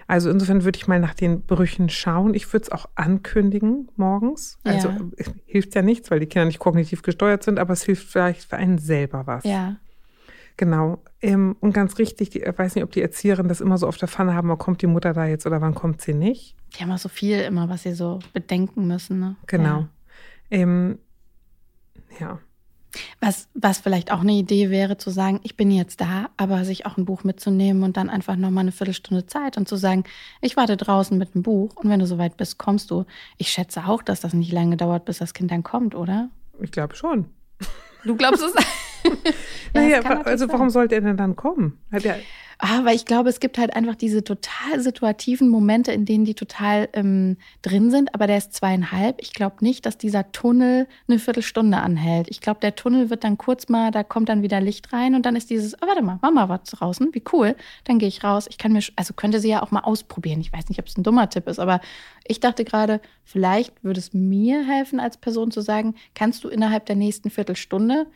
also 0.07 0.29
insofern 0.31 0.63
würde 0.63 0.77
ich 0.77 0.87
mal 0.87 0.99
nach 0.99 1.13
den 1.13 1.41
Brüchen 1.43 1.89
schauen. 1.89 2.33
Ich 2.33 2.51
würde 2.51 2.63
es 2.63 2.71
auch 2.71 2.87
ankündigen 2.95 3.89
morgens. 3.95 4.57
Also 4.63 4.87
Ja. 4.89 4.97
es 5.17 5.31
hilft 5.45 5.75
ja 5.75 5.81
nichts, 5.83 6.09
weil 6.09 6.19
die 6.19 6.25
Kinder 6.27 6.45
nicht 6.45 6.59
kognitiv 6.59 7.01
gesteuert 7.03 7.43
sind, 7.43 7.59
aber 7.59 7.73
es 7.73 7.83
hilft 7.83 8.07
vielleicht 8.07 8.49
für 8.49 8.57
einen 8.57 8.77
selber 8.79 9.27
was. 9.27 9.43
Ja. 9.43 9.75
Genau. 10.57 11.03
Ähm, 11.21 11.55
und 11.59 11.73
ganz 11.73 11.99
richtig, 11.99 12.35
ich 12.35 12.57
weiß 12.57 12.75
nicht, 12.75 12.83
ob 12.83 12.91
die 12.91 13.01
Erzieherinnen 13.01 13.47
das 13.47 13.61
immer 13.61 13.77
so 13.77 13.87
auf 13.87 13.97
der 13.97 14.07
Pfanne 14.07 14.33
haben, 14.33 14.49
wann 14.49 14.57
kommt 14.57 14.81
die 14.81 14.87
Mutter 14.87 15.13
da 15.13 15.25
jetzt 15.25 15.45
oder 15.45 15.61
wann 15.61 15.75
kommt 15.75 16.01
sie 16.01 16.13
nicht. 16.13 16.55
Die 16.75 16.83
haben 16.83 16.91
auch 16.91 16.97
so 16.97 17.09
viel 17.09 17.39
immer, 17.41 17.69
was 17.69 17.83
sie 17.83 17.93
so 17.93 18.19
bedenken 18.33 18.87
müssen. 18.87 19.19
Ne? 19.19 19.35
Genau. 19.45 19.81
Ja. 19.81 19.89
Ähm, 20.49 20.99
ja. 22.19 22.39
Was, 23.19 23.47
was 23.53 23.77
vielleicht 23.77 24.11
auch 24.11 24.21
eine 24.21 24.31
Idee 24.31 24.71
wäre, 24.71 24.97
zu 24.97 25.11
sagen, 25.11 25.39
ich 25.43 25.55
bin 25.55 25.69
jetzt 25.69 26.01
da, 26.01 26.29
aber 26.37 26.65
sich 26.65 26.87
auch 26.87 26.97
ein 26.97 27.05
Buch 27.05 27.23
mitzunehmen 27.23 27.83
und 27.83 27.95
dann 27.95 28.09
einfach 28.09 28.35
nochmal 28.35 28.63
eine 28.63 28.71
Viertelstunde 28.71 29.27
Zeit 29.27 29.57
und 29.57 29.67
zu 29.67 29.75
sagen, 29.75 30.05
ich 30.41 30.57
warte 30.57 30.77
draußen 30.77 31.15
mit 31.15 31.35
einem 31.35 31.43
Buch 31.43 31.75
und 31.75 31.89
wenn 31.89 31.99
du 31.99 32.07
soweit 32.07 32.37
bist, 32.37 32.57
kommst 32.57 32.89
du. 32.89 33.05
Ich 33.37 33.49
schätze 33.49 33.85
auch, 33.85 34.01
dass 34.01 34.21
das 34.21 34.33
nicht 34.33 34.51
lange 34.51 34.77
dauert, 34.77 35.05
bis 35.05 35.19
das 35.19 35.35
Kind 35.35 35.51
dann 35.51 35.61
kommt, 35.61 35.93
oder? 35.93 36.29
Ich 36.59 36.71
glaube 36.71 36.95
schon. 36.95 37.25
Du 38.03 38.15
glaubst 38.15 38.41
es? 38.41 38.53
naja, 39.73 40.01
natürlich 40.01 40.25
also 40.25 40.45
sein. 40.45 40.53
warum 40.53 40.69
sollte 40.69 40.95
er 40.95 41.01
denn 41.01 41.17
dann 41.17 41.35
kommen? 41.35 41.79
Hat 41.91 42.05
er, 42.05 42.17
Aber 42.59 42.91
ich 42.91 43.05
glaube, 43.05 43.29
es 43.29 43.39
gibt 43.39 43.59
halt 43.59 43.75
einfach 43.75 43.95
diese 43.95 44.23
total 44.23 44.79
situativen 44.79 45.47
Momente, 45.47 45.91
in 45.91 46.05
denen 46.05 46.25
die 46.25 46.33
total 46.33 46.89
ähm, 46.93 47.37
drin 47.61 47.91
sind. 47.91 48.15
Aber 48.15 48.25
der 48.25 48.37
ist 48.37 48.53
zweieinhalb. 48.53 49.17
Ich 49.21 49.33
glaube 49.33 49.57
nicht, 49.59 49.85
dass 49.85 49.97
dieser 49.97 50.31
Tunnel 50.31 50.87
eine 51.07 51.19
Viertelstunde 51.19 51.77
anhält. 51.77 52.27
Ich 52.29 52.41
glaube, 52.41 52.59
der 52.59 52.75
Tunnel 52.75 53.11
wird 53.11 53.23
dann 53.23 53.37
kurz 53.37 53.69
mal, 53.69 53.91
da 53.91 54.03
kommt 54.03 54.29
dann 54.29 54.41
wieder 54.41 54.59
Licht 54.59 54.91
rein 54.91 55.13
und 55.13 55.25
dann 55.25 55.35
ist 55.35 55.51
dieses, 55.51 55.75
oh, 55.75 55.87
warte 55.87 56.01
mal, 56.01 56.17
Mama 56.21 56.49
war 56.49 56.59
draußen, 56.59 57.09
wie 57.13 57.23
cool. 57.31 57.55
Dann 57.83 57.99
gehe 57.99 58.07
ich 58.07 58.23
raus. 58.23 58.47
Ich 58.49 58.57
kann 58.57 58.73
mir, 58.73 58.81
also 58.95 59.13
könnte 59.13 59.39
sie 59.39 59.49
ja 59.49 59.61
auch 59.61 59.69
mal 59.69 59.81
ausprobieren. 59.81 60.41
Ich 60.41 60.51
weiß 60.51 60.67
nicht, 60.69 60.79
ob 60.79 60.87
es 60.87 60.97
ein 60.97 61.03
dummer 61.03 61.29
Tipp 61.29 61.47
ist, 61.47 61.59
aber 61.59 61.79
ich 62.25 62.39
dachte 62.39 62.65
gerade, 62.65 63.01
vielleicht 63.23 63.83
würde 63.83 63.99
es 63.99 64.13
mir 64.13 64.65
helfen, 64.65 64.99
als 64.99 65.17
Person 65.17 65.51
zu 65.51 65.61
sagen, 65.61 65.93
kannst 66.15 66.43
du 66.43 66.49
innerhalb 66.49 66.87
der 66.87 66.95
nächsten 66.95 67.29
Viertelstunde, 67.29 68.07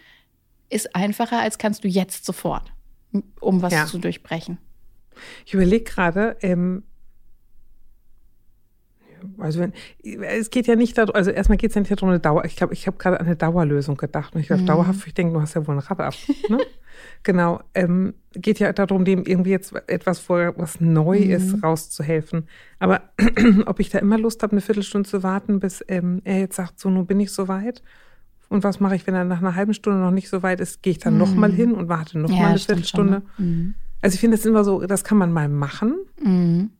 ist 0.72 0.96
einfacher, 0.96 1.40
als 1.40 1.58
kannst 1.58 1.84
du 1.84 1.88
jetzt 1.88 2.26
sofort, 2.26 2.72
um 3.40 3.62
was 3.62 3.74
Ja. 3.74 3.86
zu 3.86 3.98
durchbrechen. 4.00 4.58
ich 5.46 5.54
überlege 5.54 5.84
gerade, 5.84 6.38
ähm, 6.42 6.84
also 9.38 9.60
wenn, 9.60 9.74
es 10.24 10.50
geht 10.50 10.66
ja 10.66 10.76
nicht 10.76 10.98
darum, 10.98 11.14
also 11.14 11.30
erstmal 11.30 11.58
geht 11.58 11.70
es 11.72 11.76
ja 11.76 11.82
nicht 11.82 11.92
darum, 11.92 12.10
eine 12.10 12.20
Dauer, 12.20 12.44
ich 12.46 12.56
glaube, 12.56 12.74
ich 12.74 12.88
habe 12.88 12.98
gerade 12.98 13.20
an 13.20 13.28
eine 13.28 13.36
Dauerlösung 13.36 13.96
gedacht. 13.98 14.34
Und 14.34 14.42
ich 14.42 14.48
glaube, 14.48 14.64
Mhm. 14.64 14.68
dauerhaft, 14.68 15.06
ich 15.06 15.14
denke, 15.14 15.34
du 15.34 15.42
hast 15.42 15.54
ja 15.54 15.68
wohl 15.68 15.76
ein 15.76 15.80
Rad 15.80 16.00
ab. 16.00 16.16
Ne? 16.50 16.58
genau. 17.24 17.62
Ähm, 17.76 18.16
geht 18.34 18.58
ja 18.58 18.74
darum, 18.74 19.06
dem 19.06 19.24
irgendwie 19.26 19.52
jetzt 19.52 19.74
etwas 19.88 20.18
vor, 20.20 20.54
was 20.58 20.80
neu 20.82 21.20
Mhm. 21.20 21.30
ist, 21.32 21.64
rauszuhelfen. 21.64 22.48
Aber 22.80 23.12
ob 23.68 23.80
ich 23.80 23.90
da 23.90 24.00
immer 24.00 24.18
Lust 24.18 24.42
habe, 24.42 24.54
eine 24.54 24.62
Viertelstunde 24.62 25.08
zu 25.08 25.22
warten, 25.22 25.60
bis 25.60 25.84
ähm, 25.88 26.22
er 26.24 26.40
jetzt 26.40 26.56
sagt, 26.56 26.80
so, 26.80 26.90
nun 26.90 27.06
bin 27.06 27.20
ich 27.20 27.32
soweit. 27.32 27.84
Und 28.52 28.66
was 28.66 28.82
mache 28.82 28.96
ich, 28.98 29.08
wenn 29.08 29.16
er 29.16 29.24
nach 29.24 29.40
einer 29.40 29.56
halben 29.56 29.74
Stunde 29.74 30.00
noch 30.00 30.12
nicht 30.12 30.28
so 30.30 30.44
weit 30.44 30.60
ist? 30.60 30.84
Gehe 30.84 30.92
ich 30.92 31.00
dann 31.00 31.14
Mhm. 31.14 31.20
noch 31.20 31.34
mal 31.36 31.52
hin 31.52 31.72
und 31.72 31.88
warte 31.88 32.20
noch 32.20 32.30
mal 32.30 32.48
eine 32.50 32.60
Viertelstunde? 32.60 33.12
ne? 33.38 33.46
Mhm. 33.46 33.74
Also 34.02 34.16
ich 34.16 34.20
finde 34.20 34.36
es 34.36 34.46
immer 34.46 34.64
so, 34.66 34.82
das 34.86 35.04
kann 35.06 35.18
man 35.18 35.32
mal 35.32 35.48
machen. 35.48 35.96
Mhm. 36.22 36.72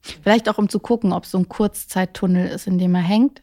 Vielleicht 0.00 0.48
auch, 0.48 0.58
um 0.58 0.68
zu 0.68 0.80
gucken, 0.80 1.12
ob 1.12 1.24
so 1.26 1.38
ein 1.38 1.48
Kurzzeittunnel 1.48 2.48
ist, 2.48 2.66
in 2.66 2.78
dem 2.78 2.94
er 2.96 3.00
hängt. 3.02 3.42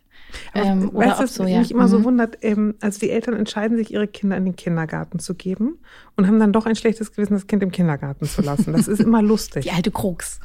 Aber 0.54 0.66
Ähm, 0.66 0.90
oder 0.90 1.08
weißt 1.08 1.20
du, 1.20 1.24
ob 1.24 1.30
so, 1.30 1.44
was 1.44 1.50
ja. 1.52 1.60
mich 1.60 1.72
immer 1.72 1.88
so 1.88 2.00
Mhm. 2.00 2.04
wundert, 2.06 2.38
ähm, 2.42 2.76
also 2.82 3.00
die 3.00 3.10
Eltern 3.10 3.36
entscheiden 3.36 3.78
sich, 3.78 3.94
ihre 3.94 4.08
Kinder 4.08 4.38
in 4.38 4.46
den 4.46 4.56
Kindergarten 4.56 5.20
zu 5.20 5.36
geben 5.36 5.80
und 6.16 6.28
haben 6.28 6.40
dann 6.40 6.54
doch 6.54 6.66
ein 6.66 6.76
schlechtes 6.76 7.12
Gewissen, 7.12 7.34
das 7.34 7.48
Kind 7.48 7.64
im 7.64 7.72
Kindergarten 7.72 8.26
zu 8.26 8.42
lassen. 8.42 8.74
Das 8.74 8.88
ist 8.88 9.00
immer 9.02 9.22
lustig. 9.22 9.64
Die 9.64 9.72
alte 9.72 9.92
Krux. 9.92 10.40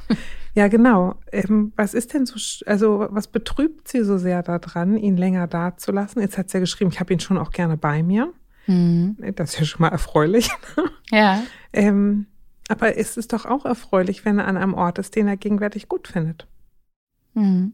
Ja, 0.54 0.68
genau. 0.68 1.14
Ähm, 1.32 1.72
was 1.76 1.94
ist 1.94 2.14
denn 2.14 2.26
so, 2.26 2.36
also 2.66 3.06
was 3.10 3.28
betrübt 3.28 3.88
sie 3.88 4.02
so 4.04 4.18
sehr 4.18 4.42
daran, 4.42 4.96
ihn 4.96 5.16
länger 5.16 5.46
da 5.46 5.76
zu 5.76 5.92
lassen? 5.92 6.20
Jetzt 6.20 6.36
hat 6.38 6.50
sie 6.50 6.56
ja 6.58 6.60
geschrieben, 6.60 6.90
ich 6.92 7.00
habe 7.00 7.12
ihn 7.12 7.20
schon 7.20 7.38
auch 7.38 7.50
gerne 7.52 7.76
bei 7.76 8.02
mir. 8.02 8.32
Mhm. 8.66 9.16
Das 9.36 9.54
ist 9.54 9.60
ja 9.60 9.64
schon 9.64 9.82
mal 9.82 9.88
erfreulich. 9.88 10.50
Ja. 11.10 11.42
ähm, 11.72 12.26
aber 12.68 12.98
es 12.98 13.16
ist 13.16 13.32
doch 13.32 13.46
auch 13.46 13.64
erfreulich, 13.64 14.26
wenn 14.26 14.38
er 14.38 14.46
an 14.46 14.58
einem 14.58 14.74
Ort 14.74 14.98
ist, 14.98 15.16
den 15.16 15.26
er 15.26 15.38
gegenwärtig 15.38 15.88
gut 15.88 16.06
findet. 16.06 16.46
Mhm. 17.32 17.72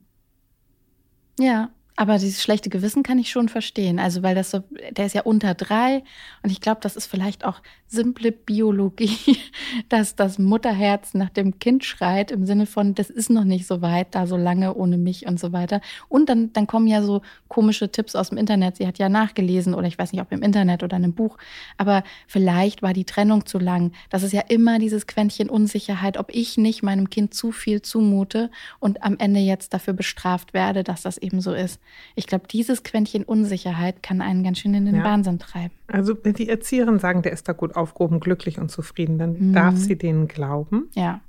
Ja, 1.41 1.71
aber 1.97 2.19
dieses 2.19 2.43
schlechte 2.43 2.71
Gewissen 2.71 3.03
kann 3.03 3.19
ich 3.19 3.31
schon 3.31 3.49
verstehen. 3.49 3.99
Also, 3.99 4.23
weil 4.23 4.35
das 4.35 4.51
so, 4.51 4.65
der 4.91 5.07
ist 5.07 5.15
ja 5.15 5.23
unter 5.23 5.55
drei 5.55 6.03
und 6.43 6.51
ich 6.51 6.61
glaube, 6.61 6.81
das 6.81 6.97
ist 6.97 7.07
vielleicht 7.07 7.45
auch 7.45 7.61
simple 7.95 8.33
Biologie, 8.33 9.39
dass 9.89 10.17
das 10.17 10.39
Mutterherz 10.39 11.15
nach 11.15 11.31
dem 11.31 11.59
Kind 11.59 11.85
schreit, 11.85 12.31
im 12.31 12.45
Sinne 12.45 12.67
von, 12.67 12.95
das 12.95 13.09
ist 13.09 13.31
noch 13.31 13.45
nicht 13.45 13.67
so 13.67 13.81
weit, 13.81 14.15
da 14.15 14.27
so 14.27 14.37
lange 14.37 14.75
ohne 14.75 14.99
mich 14.99 15.27
und 15.27 15.39
so 15.41 15.53
weiter. 15.53 15.81
Und 16.09 16.29
dann, 16.29 16.53
dann 16.53 16.67
kommen 16.67 16.87
ja 16.87 17.03
so 17.03 17.23
komische 17.49 17.91
Tipps 17.91 18.17
aus 18.17 18.31
dem 18.31 18.39
Internet. 18.39 18.77
Sie 18.77 18.87
hat 18.87 18.99
ja 18.99 19.09
nachgelesen 19.09 19.75
oder 19.75 19.87
ich 19.87 19.99
weiß 19.99 20.13
nicht, 20.13 20.21
ob 20.21 20.33
im 20.33 20.43
Internet 20.43 20.83
oder 20.83 20.97
in 20.97 21.05
einem 21.05 21.15
Buch, 21.15 21.39
aber 21.79 22.03
vielleicht 22.27 22.83
war 22.83 22.93
die 22.93 23.05
Trennung 23.05 23.47
zu 23.47 23.59
lang. 23.59 23.93
Das 24.11 24.23
ist 24.23 24.33
ja 24.33 24.43
immer 24.49 24.79
dieses 24.79 25.07
Quäntchen 25.07 25.49
Unsicherheit, 25.49 26.19
ob 26.19 26.35
ich 26.35 26.59
nicht 26.59 26.83
meinem 26.83 27.11
Kind 27.11 27.33
zu 27.33 27.53
viel 27.53 27.81
zumute 27.83 28.51
und 28.81 29.03
am 29.03 29.17
Ende 29.19 29.41
jetzt 29.41 29.73
dafür 29.73 29.95
bestraft 29.95 30.53
werde, 30.53 30.83
dass 30.83 31.03
das 31.03 31.19
eben 31.19 31.41
so 31.41 31.55
ist. 31.55 31.81
Ich 32.17 32.27
glaube, 32.27 32.49
dieses 32.49 32.83
Quäntchen 32.83 33.25
Unsicherheit 33.25 34.03
kann 34.03 34.21
einen 34.21 34.43
ganz 34.43 34.59
schön 34.59 34.75
in 34.75 34.87
den 34.87 34.97
ja. 34.97 35.05
Wahnsinn 35.05 35.39
treiben. 35.39 35.73
Also 35.87 36.17
wenn 36.23 36.33
die 36.33 36.49
Erzieherin 36.49 36.99
sagen, 36.99 37.23
der 37.23 37.33
ist 37.33 37.47
da 37.49 37.53
gut 37.53 37.77
aufgehoben, 37.85 38.19
glücklich 38.19 38.59
und 38.59 38.71
zufrieden, 38.71 39.19
dann 39.19 39.33
mhm. 39.39 39.53
darf 39.53 39.77
sie 39.77 39.97
denen 39.97 40.27
glauben. 40.27 40.89
Ja. 40.95 41.21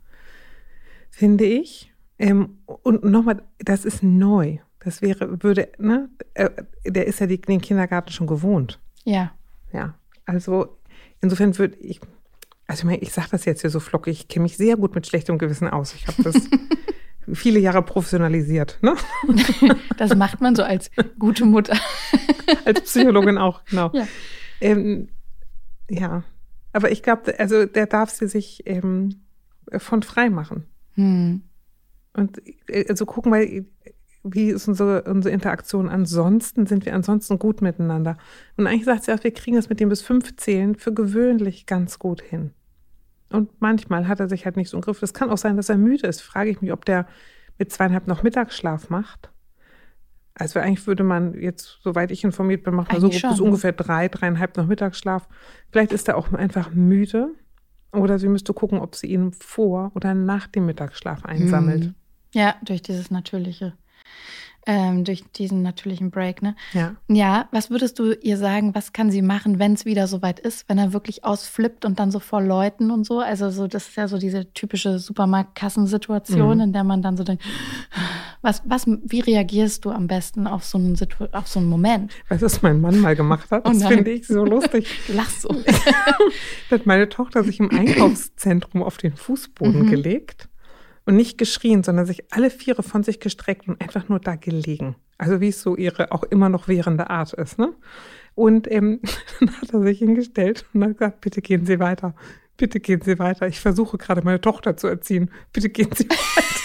Finde 1.11 1.45
ich. 1.45 1.93
Ähm, 2.17 2.59
und 2.65 3.03
nochmal, 3.03 3.41
das 3.59 3.85
ist 3.85 4.01
neu. 4.01 4.57
Das 4.79 5.01
wäre, 5.01 5.43
würde, 5.43 5.69
ne, 5.77 6.09
äh, 6.35 6.49
der 6.85 7.07
ist 7.07 7.19
ja 7.19 7.27
die, 7.27 7.41
den 7.41 7.61
Kindergarten 7.61 8.11
schon 8.11 8.27
gewohnt. 8.27 8.79
Ja. 9.03 9.33
Ja. 9.73 9.95
Also 10.25 10.77
insofern 11.21 11.57
würde 11.57 11.75
ich, 11.77 11.99
also 12.67 12.81
ich, 12.81 12.85
meine, 12.85 12.97
ich 12.99 13.11
sage 13.11 13.29
das 13.31 13.45
jetzt 13.45 13.61
hier 13.61 13.69
so 13.69 13.79
flockig, 13.79 14.19
ich 14.19 14.27
kenne 14.27 14.43
mich 14.43 14.57
sehr 14.57 14.77
gut 14.77 14.95
mit 14.95 15.07
schlechtem 15.07 15.37
Gewissen 15.37 15.67
aus. 15.67 15.93
Ich 15.93 16.07
habe 16.07 16.23
das 16.23 16.35
viele 17.33 17.59
Jahre 17.59 17.81
professionalisiert. 17.81 18.79
Ne? 18.81 18.95
Das 19.97 20.13
macht 20.15 20.41
man 20.41 20.55
so 20.55 20.63
als 20.63 20.91
gute 21.17 21.45
Mutter. 21.45 21.77
Als 22.65 22.81
Psychologin 22.81 23.37
auch, 23.37 23.63
genau. 23.65 23.91
Ja, 23.93 24.07
ähm, 24.61 25.07
ja. 25.89 26.23
Aber 26.75 26.91
ich 26.91 27.03
glaube, 27.03 27.39
also 27.39 27.65
der 27.65 27.85
darf 27.85 28.09
sie 28.09 28.27
sich 28.27 28.63
ähm, 28.65 29.21
von 29.77 30.03
frei 30.03 30.29
machen. 30.29 30.65
Hm. 30.95 31.43
Und 32.11 32.41
äh, 32.67 32.85
also 32.89 33.05
gucken 33.05 33.31
wir, 33.31 33.63
wie 34.23 34.49
ist 34.49 34.67
unsere, 34.67 35.03
unsere 35.03 35.33
Interaktion 35.33 35.87
ansonsten? 35.87 36.65
Sind 36.65 36.85
wir 36.85 36.93
ansonsten 36.93 37.39
gut 37.39 37.61
miteinander? 37.61 38.17
Und 38.57 38.67
eigentlich 38.67 38.83
sagt 38.83 39.05
sie 39.05 39.13
auch, 39.13 39.23
wir 39.23 39.31
kriegen 39.31 39.55
das 39.55 39.69
mit 39.69 39.79
dem 39.79 39.87
bis 39.87 40.01
fünf 40.01 40.35
Zählen 40.35 40.75
für 40.75 40.93
gewöhnlich 40.93 41.65
ganz 41.65 41.97
gut 41.97 42.21
hin. 42.21 42.51
Und 43.29 43.61
manchmal 43.61 44.09
hat 44.09 44.19
er 44.19 44.27
sich 44.27 44.43
halt 44.43 44.57
nicht 44.57 44.69
so 44.69 44.75
im 44.75 44.81
Griff. 44.81 45.01
Es 45.01 45.13
kann 45.13 45.29
auch 45.29 45.37
sein, 45.37 45.55
dass 45.55 45.69
er 45.69 45.77
müde 45.77 46.07
ist. 46.07 46.21
Frage 46.21 46.49
ich 46.49 46.61
mich, 46.61 46.73
ob 46.73 46.83
der 46.83 47.07
mit 47.57 47.71
zweieinhalb 47.71 48.07
noch 48.07 48.21
Mittagsschlaf 48.21 48.89
macht. 48.89 49.29
Also 50.37 50.59
eigentlich 50.59 50.85
würde 50.85 51.03
man 51.03 51.33
jetzt, 51.39 51.79
soweit 51.81 52.11
ich 52.11 52.23
informiert 52.23 52.63
bin, 52.63 52.75
macht 52.75 52.91
man 52.91 53.01
so 53.01 53.09
bis 53.09 53.39
ungefähr 53.39 53.71
drei, 53.71 54.09
dreieinhalb 54.09 54.57
noch 54.57 54.67
Mittagsschlaf. 54.67 55.27
Vielleicht 55.71 55.93
ist 55.93 56.07
er 56.09 56.17
auch 56.17 56.31
einfach 56.33 56.71
müde. 56.71 57.29
Oder 57.93 58.19
sie 58.19 58.27
müsste 58.27 58.53
gucken, 58.53 58.79
ob 58.79 58.95
sie 58.95 59.07
ihn 59.07 59.31
vor 59.31 59.91
oder 59.95 60.13
nach 60.13 60.47
dem 60.47 60.65
Mittagsschlaf 60.65 61.23
einsammelt. 61.23 61.85
Hm. 61.85 61.95
Ja, 62.33 62.55
durch 62.61 62.81
dieses 62.81 63.09
Natürliche 63.09 63.73
ähm, 64.65 65.03
durch 65.03 65.23
diesen 65.31 65.61
natürlichen 65.61 66.11
Break. 66.11 66.41
Ne? 66.41 66.55
Ja. 66.73 66.95
Ja, 67.07 67.47
was 67.51 67.69
würdest 67.69 67.99
du 67.99 68.13
ihr 68.13 68.37
sagen, 68.37 68.73
was 68.73 68.93
kann 68.93 69.11
sie 69.11 69.21
machen, 69.21 69.59
wenn 69.59 69.73
es 69.73 69.85
wieder 69.85 70.07
soweit 70.07 70.39
ist, 70.39 70.67
wenn 70.67 70.77
er 70.77 70.93
wirklich 70.93 71.23
ausflippt 71.23 71.85
und 71.85 71.99
dann 71.99 72.11
so 72.11 72.19
vor 72.19 72.41
Leuten 72.41 72.91
und 72.91 73.05
so? 73.05 73.19
Also 73.19 73.49
so, 73.49 73.67
das 73.67 73.89
ist 73.89 73.95
ja 73.95 74.07
so 74.07 74.17
diese 74.17 74.51
typische 74.53 74.99
Supermarktkassensituation, 74.99 76.57
mhm. 76.57 76.63
in 76.63 76.73
der 76.73 76.83
man 76.83 77.01
dann 77.01 77.17
so 77.17 77.23
denkt, 77.23 77.43
was, 78.45 78.61
was, 78.65 78.85
wie 78.85 79.21
reagierst 79.21 79.83
du 79.83 79.89
am 79.89 80.07
besten 80.07 80.45
auf 80.45 80.63
so 80.63 80.77
einen, 80.77 80.95
Situ 80.95 81.25
auf 81.31 81.47
so 81.47 81.59
einen 81.59 81.67
Moment? 81.67 82.13
Weißt 82.29 82.43
du, 82.43 82.45
was 82.45 82.61
mein 82.61 82.79
Mann 82.79 82.99
mal 82.99 83.15
gemacht 83.15 83.49
hat? 83.49 83.67
Oh 83.67 83.71
das 83.71 83.83
oh 83.83 83.87
finde 83.87 84.11
ich 84.11 84.27
so 84.27 84.45
lustig. 84.45 84.87
Lach 85.07 85.29
so. 85.29 85.49
da 86.69 86.75
hat 86.75 86.85
meine 86.85 87.09
Tochter 87.09 87.43
sich 87.43 87.59
im 87.59 87.71
Einkaufszentrum 87.71 88.83
auf 88.83 88.97
den 88.97 89.15
Fußboden 89.15 89.87
mhm. 89.87 89.89
gelegt 89.89 90.47
und 91.05 91.15
nicht 91.15 91.37
geschrien, 91.39 91.83
sondern 91.83 92.05
sich 92.05 92.31
alle 92.31 92.51
Viere 92.51 92.83
von 92.83 93.03
sich 93.03 93.19
gestreckt 93.19 93.67
und 93.67 93.81
einfach 93.81 94.09
nur 94.09 94.19
da 94.19 94.35
gelegen. 94.35 94.95
Also 95.17 95.41
wie 95.41 95.49
es 95.49 95.61
so 95.61 95.75
ihre 95.75 96.11
auch 96.11 96.23
immer 96.23 96.49
noch 96.49 96.67
währende 96.67 97.09
Art 97.09 97.33
ist. 97.33 97.57
Ne? 97.57 97.73
Und 98.35 98.71
ähm, 98.71 98.99
dann 99.39 99.59
hat 99.59 99.73
er 99.73 99.81
sich 99.81 99.97
hingestellt 99.97 100.65
und 100.73 100.83
hat 100.83 100.93
gesagt, 100.93 101.21
bitte 101.21 101.41
gehen 101.41 101.65
Sie 101.65 101.79
weiter. 101.79 102.13
Bitte 102.57 102.79
gehen 102.79 103.01
Sie 103.01 103.17
weiter. 103.17 103.47
Ich 103.47 103.59
versuche 103.59 103.97
gerade 103.97 104.21
meine 104.21 104.39
Tochter 104.39 104.77
zu 104.77 104.87
erziehen. 104.87 105.31
Bitte 105.51 105.69
gehen 105.69 105.89
Sie 105.93 106.07
weiter. 106.07 106.64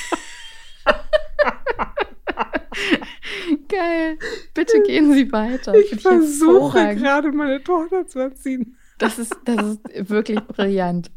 Geil. 3.71 4.19
Bitte 4.55 4.83
gehen 4.83 5.13
Sie 5.13 5.31
weiter. 5.33 5.75
Ich, 5.75 5.93
ich 5.93 6.03
versuche 6.03 6.97
gerade 6.97 7.33
meine 7.33 7.63
Tochter 7.63 8.07
zu 8.07 8.19
erziehen. 8.19 8.77
Das 8.99 9.19
ist, 9.19 9.35
das 9.45 9.79
ist 9.93 10.11
wirklich 10.11 10.41
brillant. 10.41 11.11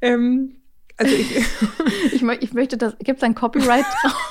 Ähm, 0.00 0.56
also 0.96 1.14
ich, 1.14 1.36
ich, 2.12 2.22
ich, 2.22 2.52
möchte 2.52 2.76
das, 2.76 2.96
gibt 2.98 3.18
es 3.18 3.22
ein 3.22 3.34
Copyright 3.34 3.84
drauf? 4.02 4.28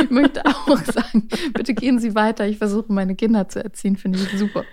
Ich 0.00 0.10
möchte 0.10 0.44
auch 0.46 0.78
sagen, 0.84 1.28
bitte 1.54 1.74
gehen 1.74 1.98
Sie 1.98 2.14
weiter. 2.14 2.46
Ich 2.46 2.58
versuche 2.58 2.92
meine 2.92 3.14
Kinder 3.14 3.48
zu 3.48 3.62
erziehen, 3.62 3.96
finde 3.96 4.18
ich 4.18 4.38
super. 4.38 4.64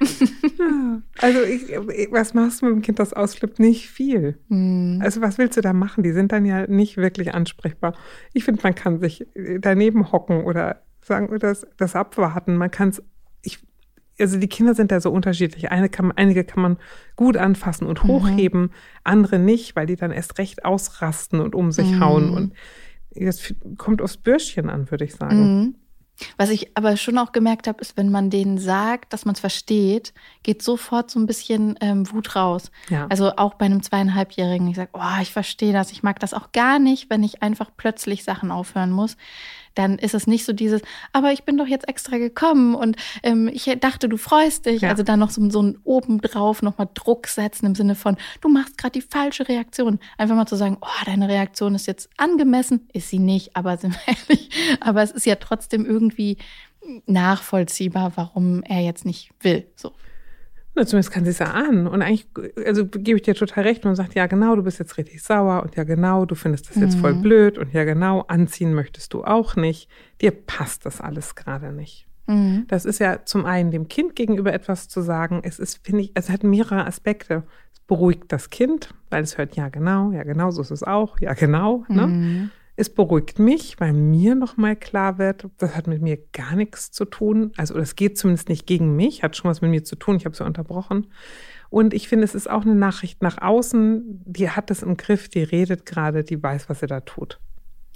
Also 1.17 1.41
ich, 1.43 1.69
was 2.11 2.33
machst 2.33 2.61
du 2.61 2.67
mit 2.67 2.75
dem 2.75 2.81
Kind, 2.81 2.99
das 2.99 3.13
ausflippt? 3.13 3.59
Nicht 3.59 3.89
viel. 3.89 4.37
Hm. 4.49 4.99
Also 5.01 5.21
was 5.21 5.37
willst 5.37 5.57
du 5.57 5.61
da 5.61 5.73
machen? 5.73 6.03
Die 6.03 6.11
sind 6.11 6.31
dann 6.31 6.45
ja 6.45 6.67
nicht 6.67 6.97
wirklich 6.97 7.33
ansprechbar. 7.33 7.93
Ich 8.33 8.43
finde, 8.43 8.61
man 8.63 8.75
kann 8.75 8.99
sich 8.99 9.25
daneben 9.59 10.11
hocken 10.11 10.43
oder 10.43 10.81
sagen, 11.09 11.37
das, 11.39 11.67
das 11.77 11.95
abwarten. 11.95 12.55
Man 12.55 12.71
kann 12.71 12.89
es 12.89 13.03
also 14.19 14.37
die 14.37 14.47
Kinder 14.47 14.75
sind 14.75 14.91
da 14.91 14.99
so 14.99 15.11
unterschiedlich. 15.11 15.71
Eine 15.71 15.89
kann, 15.89 16.11
einige 16.11 16.43
kann 16.43 16.61
man 16.61 16.77
gut 17.15 17.37
anfassen 17.37 17.87
und 17.87 18.03
mhm. 18.03 18.07
hochheben, 18.07 18.61
mhm. 18.61 18.71
andere 19.03 19.39
nicht, 19.39 19.75
weil 19.75 19.85
die 19.85 19.95
dann 19.95 20.11
erst 20.11 20.37
recht 20.37 20.65
ausrasten 20.65 21.39
und 21.39 21.55
um 21.55 21.71
sich 21.71 21.91
mhm. 21.91 21.99
hauen. 22.01 22.29
Und 22.31 22.53
das 23.15 23.53
kommt 23.77 24.01
aufs 24.01 24.17
Bürschchen 24.17 24.69
an, 24.69 24.91
würde 24.91 25.05
ich 25.05 25.15
sagen. 25.15 25.59
Mhm. 25.59 25.75
Was 26.37 26.49
ich 26.49 26.75
aber 26.75 26.97
schon 26.97 27.17
auch 27.17 27.31
gemerkt 27.31 27.65
habe, 27.65 27.79
ist, 27.79 27.95
wenn 27.95 28.11
man 28.11 28.29
denen 28.29 28.57
sagt, 28.57 29.13
dass 29.13 29.23
man 29.23 29.35
es 29.35 29.39
versteht, 29.39 30.13
geht 30.43 30.61
sofort 30.61 31.09
so 31.09 31.17
ein 31.17 31.25
bisschen 31.25 31.75
ähm, 31.79 32.11
Wut 32.11 32.35
raus. 32.35 32.71
Ja. 32.89 33.07
Also 33.07 33.37
auch 33.37 33.53
bei 33.53 33.65
einem 33.65 33.81
zweieinhalbjährigen, 33.81 34.67
ich 34.67 34.75
sage, 34.75 34.89
oh, 34.91 35.21
ich 35.21 35.31
verstehe 35.31 35.71
das, 35.71 35.93
ich 35.93 36.03
mag 36.03 36.19
das 36.19 36.33
auch 36.33 36.51
gar 36.51 36.77
nicht, 36.77 37.09
wenn 37.09 37.23
ich 37.23 37.41
einfach 37.41 37.71
plötzlich 37.77 38.25
Sachen 38.25 38.51
aufhören 38.51 38.91
muss 38.91 39.15
dann 39.75 39.97
ist 39.97 40.13
es 40.13 40.27
nicht 40.27 40.45
so 40.45 40.53
dieses, 40.53 40.81
aber 41.13 41.31
ich 41.31 41.43
bin 41.43 41.57
doch 41.57 41.67
jetzt 41.67 41.87
extra 41.87 42.17
gekommen 42.17 42.75
und 42.75 42.97
ähm, 43.23 43.47
ich 43.47 43.65
dachte, 43.79 44.09
du 44.09 44.17
freust 44.17 44.65
dich. 44.65 44.81
Ja. 44.81 44.89
Also 44.89 45.03
dann 45.03 45.19
noch 45.19 45.29
so, 45.29 45.49
so 45.49 45.61
ein 45.61 45.77
obendrauf 45.83 46.61
nochmal 46.61 46.89
Druck 46.93 47.27
setzen 47.27 47.65
im 47.65 47.75
Sinne 47.75 47.95
von, 47.95 48.17
du 48.41 48.49
machst 48.49 48.77
gerade 48.77 48.93
die 48.93 49.01
falsche 49.01 49.47
Reaktion. 49.47 49.99
Einfach 50.17 50.35
mal 50.35 50.47
zu 50.47 50.55
sagen, 50.55 50.77
oh, 50.81 51.05
deine 51.05 51.29
Reaktion 51.29 51.75
ist 51.75 51.87
jetzt 51.87 52.09
angemessen, 52.17 52.87
ist 52.93 53.09
sie 53.09 53.19
nicht, 53.19 53.55
aber 53.55 53.77
sind 53.77 53.93
wir 53.93 54.15
ehrlich, 54.15 54.49
aber 54.79 55.03
es 55.03 55.11
ist 55.11 55.25
ja 55.25 55.35
trotzdem 55.35 55.85
irgendwie 55.85 56.37
nachvollziehbar, 57.05 58.13
warum 58.15 58.63
er 58.63 58.81
jetzt 58.81 59.05
nicht 59.05 59.31
will. 59.41 59.67
So. 59.75 59.93
Zumindest 60.85 61.11
kann 61.11 61.23
sie 61.23 61.31
es 61.31 61.39
erahnen. 61.39 61.87
Und 61.87 62.01
eigentlich, 62.01 62.27
also 62.65 62.85
gebe 62.85 63.17
ich 63.17 63.23
dir 63.23 63.35
total 63.35 63.63
recht 63.63 63.85
und 63.85 63.95
sagt, 63.95 64.15
ja 64.15 64.27
genau, 64.27 64.55
du 64.55 64.63
bist 64.63 64.79
jetzt 64.79 64.97
richtig 64.97 65.21
sauer 65.21 65.63
und 65.63 65.75
ja 65.75 65.83
genau, 65.83 66.25
du 66.25 66.35
findest 66.35 66.69
das 66.69 66.77
jetzt 66.77 66.97
mhm. 66.97 67.01
voll 67.01 67.13
blöd 67.15 67.57
und 67.57 67.73
ja 67.73 67.83
genau, 67.83 68.21
anziehen 68.27 68.73
möchtest 68.73 69.13
du 69.13 69.23
auch 69.23 69.55
nicht. 69.55 69.89
Dir 70.21 70.31
passt 70.31 70.85
das 70.85 71.01
alles 71.01 71.35
gerade 71.35 71.71
nicht. 71.71 72.07
Mhm. 72.27 72.65
Das 72.67 72.85
ist 72.85 72.99
ja 72.99 73.25
zum 73.25 73.45
einen 73.45 73.71
dem 73.71 73.87
Kind 73.87 74.15
gegenüber 74.15 74.53
etwas 74.53 74.87
zu 74.87 75.01
sagen. 75.01 75.41
Es 75.43 75.59
ist, 75.59 75.85
finde 75.85 76.03
ich, 76.03 76.11
es 76.13 76.29
hat 76.29 76.43
mehrere 76.43 76.85
Aspekte. 76.85 77.43
Es 77.73 77.79
beruhigt 77.81 78.25
das 78.31 78.49
Kind, 78.49 78.93
weil 79.09 79.23
es 79.23 79.37
hört, 79.37 79.55
ja 79.55 79.69
genau, 79.69 80.11
ja 80.11 80.23
genau, 80.23 80.51
so 80.51 80.61
ist 80.61 80.71
es 80.71 80.83
auch, 80.83 81.19
ja 81.19 81.33
genau. 81.33 81.85
Ne? 81.87 82.07
Mhm. 82.07 82.51
Es 82.79 82.89
beruhigt 82.89 83.39
mich, 83.39 83.77
weil 83.81 83.91
mir 83.91 84.35
nochmal 84.35 84.77
klar 84.77 85.17
wird, 85.17 85.49
das 85.57 85.75
hat 85.75 85.87
mit 85.87 86.01
mir 86.01 86.17
gar 86.31 86.55
nichts 86.55 86.91
zu 86.91 87.03
tun. 87.03 87.51
Also 87.57 87.73
das 87.73 87.97
geht 87.97 88.17
zumindest 88.17 88.47
nicht 88.47 88.67
gegen 88.67 88.95
mich, 88.95 89.21
hat 89.21 89.35
schon 89.35 89.51
was 89.51 89.59
mit 89.59 89.69
mir 89.69 89.83
zu 89.83 89.97
tun. 89.97 90.15
Ich 90.15 90.23
habe 90.23 90.31
es 90.31 90.39
ja 90.39 90.45
unterbrochen. 90.45 91.07
Und 91.69 91.93
ich 91.93 92.07
finde, 92.07 92.23
es 92.23 92.35
ist 92.35 92.49
auch 92.49 92.61
eine 92.61 92.75
Nachricht 92.75 93.21
nach 93.21 93.41
außen, 93.41 94.23
die 94.25 94.49
hat 94.49 94.71
es 94.71 94.81
im 94.81 94.95
Griff, 94.95 95.27
die 95.27 95.43
redet 95.43 95.85
gerade, 95.85 96.23
die 96.23 96.41
weiß, 96.41 96.69
was 96.69 96.79
sie 96.79 96.87
da 96.87 97.01
tut. 97.01 97.41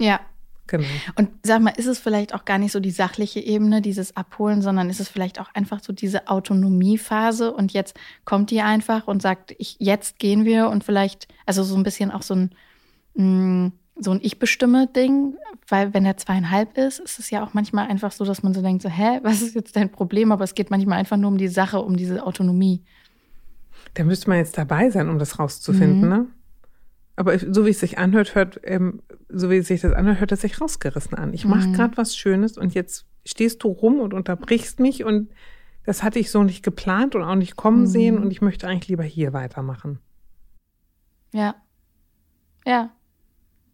Ja. 0.02 0.20
Genau. 0.68 0.88
Und 1.16 1.30
sag 1.44 1.62
mal, 1.62 1.74
ist 1.78 1.88
es 1.88 2.00
vielleicht 2.00 2.34
auch 2.34 2.44
gar 2.44 2.58
nicht 2.58 2.74
so 2.74 2.82
die 2.82 2.92
sachliche 2.92 3.40
Ebene, 3.40 3.82
dieses 3.82 4.18
Abholen, 4.18 4.62
sondern 4.62 4.90
ist 4.90 5.00
es 5.00 5.08
vielleicht 5.08 5.40
auch 5.40 5.54
einfach 5.54 5.82
so 5.82 5.94
diese 5.94 6.28
Autonomiephase 6.28 7.54
und 7.54 7.72
jetzt 7.72 7.98
kommt 8.26 8.52
die 8.52 8.60
einfach 8.60 9.08
und 9.08 9.22
sagt, 9.22 9.56
ich, 9.60 9.78
jetzt 9.80 10.20
gehen 10.20 10.44
wir 10.44 10.68
und 10.68 10.84
vielleicht, 10.84 11.30
also 11.46 11.64
so 11.64 11.78
ein 11.78 11.84
bisschen 11.84 12.12
auch 12.12 12.22
so 12.22 12.36
ein, 12.36 12.56
mh, 13.16 13.24
mm, 13.24 13.72
so 13.96 14.12
ein 14.12 14.20
Ich 14.22 14.40
bestimme 14.40 14.88
Ding, 14.88 15.36
weil 15.68 15.94
wenn 15.94 16.06
er 16.06 16.18
zweieinhalb 16.18 16.78
ist, 16.78 17.00
ist 17.00 17.20
es 17.20 17.30
ja 17.30 17.44
auch 17.44 17.54
manchmal 17.54 17.88
einfach 17.88 18.12
so, 18.12 18.26
dass 18.26 18.44
man 18.44 18.54
so 18.54 18.62
denkt, 18.62 18.82
so, 18.82 18.90
hä, 18.90 19.20
was 19.24 19.42
ist 19.42 19.56
jetzt 19.56 19.76
dein 19.76 19.92
Problem? 19.92 20.32
Aber 20.32 20.44
es 20.44 20.56
geht 20.56 20.72
manchmal 20.72 21.00
einfach 21.00 21.18
nur 21.18 21.30
um 21.30 21.38
die 21.38 21.48
Sache, 21.48 21.80
um 21.80 21.96
diese 21.96 22.26
Autonomie. 22.26 22.84
Da 23.94 24.04
müsste 24.04 24.30
man 24.30 24.40
jetzt 24.40 24.58
dabei 24.58 24.90
sein, 24.90 25.10
um 25.10 25.20
das 25.20 25.40
rauszufinden, 25.40 26.02
mhm. 26.02 26.10
ne? 26.10 26.28
Aber 27.16 27.38
so 27.38 27.66
wie 27.68 27.70
es 27.70 27.80
sich 27.80 28.00
anhört, 28.00 28.34
hört, 28.34 28.60
ähm, 28.64 29.04
so 29.30 29.52
wie 29.52 29.58
es 29.58 29.68
sich 29.68 29.82
das 29.82 29.94
anhört, 29.94 30.20
hört 30.20 30.32
es 30.32 30.42
sich 30.42 30.60
rausgerissen 30.60 31.16
an. 31.16 31.32
Ich 31.34 31.46
mache 31.46 31.68
mhm. 31.68 31.74
gerade 31.74 31.96
was 31.96 32.18
Schönes 32.18 32.58
und 32.58 32.74
jetzt 32.74 33.06
stehst 33.24 33.64
du 33.64 33.68
rum 33.68 34.00
und 34.00 34.16
unterbrichst 34.16 34.80
mich 34.80 35.04
und 35.04 35.30
das 35.86 36.02
hatte 36.02 36.18
ich 36.18 36.32
so 36.32 36.42
nicht 36.44 36.64
geplant 36.64 37.14
und 37.14 37.24
auch 37.24 37.36
nicht 37.36 37.56
kommen 37.56 37.82
mhm. 37.82 37.88
sehen 37.88 38.18
und 38.18 38.32
ich 38.32 38.42
möchte 38.42 38.68
eigentlich 38.68 38.88
lieber 38.88 39.04
hier 39.04 39.32
weitermachen. 39.32 40.00
Ja. 41.34 41.56
Ja. 42.66 42.92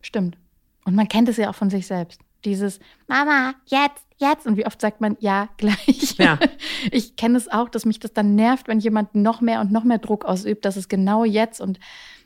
Stimmt. 0.02 0.38
Und 0.86 0.96
man 0.96 1.08
kennt 1.08 1.30
es 1.30 1.38
ja 1.38 1.50
auch 1.50 1.56
von 1.56 1.70
sich 1.70 1.88
selbst. 1.88 2.22
Dieses 2.46 2.80
Mama, 3.08 3.54
jetzt, 3.66 4.06
jetzt. 4.18 4.48
Und 4.48 4.58
wie 4.58 4.66
oft 4.66 4.80
sagt 4.80 5.02
man 5.02 5.18
ja 5.20 5.50
gleich. 5.58 6.18
Ja. 6.18 6.40
Ich 6.92 7.16
kenne 7.16 7.38
es 7.38 7.52
auch, 7.52 7.70
dass 7.70 7.86
mich 7.86 8.00
das 8.00 8.14
dann 8.14 8.36
nervt, 8.36 8.68
wenn 8.68 8.80
jemand 8.80 9.16
noch 9.16 9.42
mehr 9.42 9.62
und 9.62 9.72
noch 9.72 9.84
mehr 9.84 10.00
Druck 10.00 10.26
ausübt. 10.26 10.66
Das 10.66 10.78
ist 10.78 10.90
genau 10.90 11.26
jetzt. 11.26 11.60
Und 11.60 11.80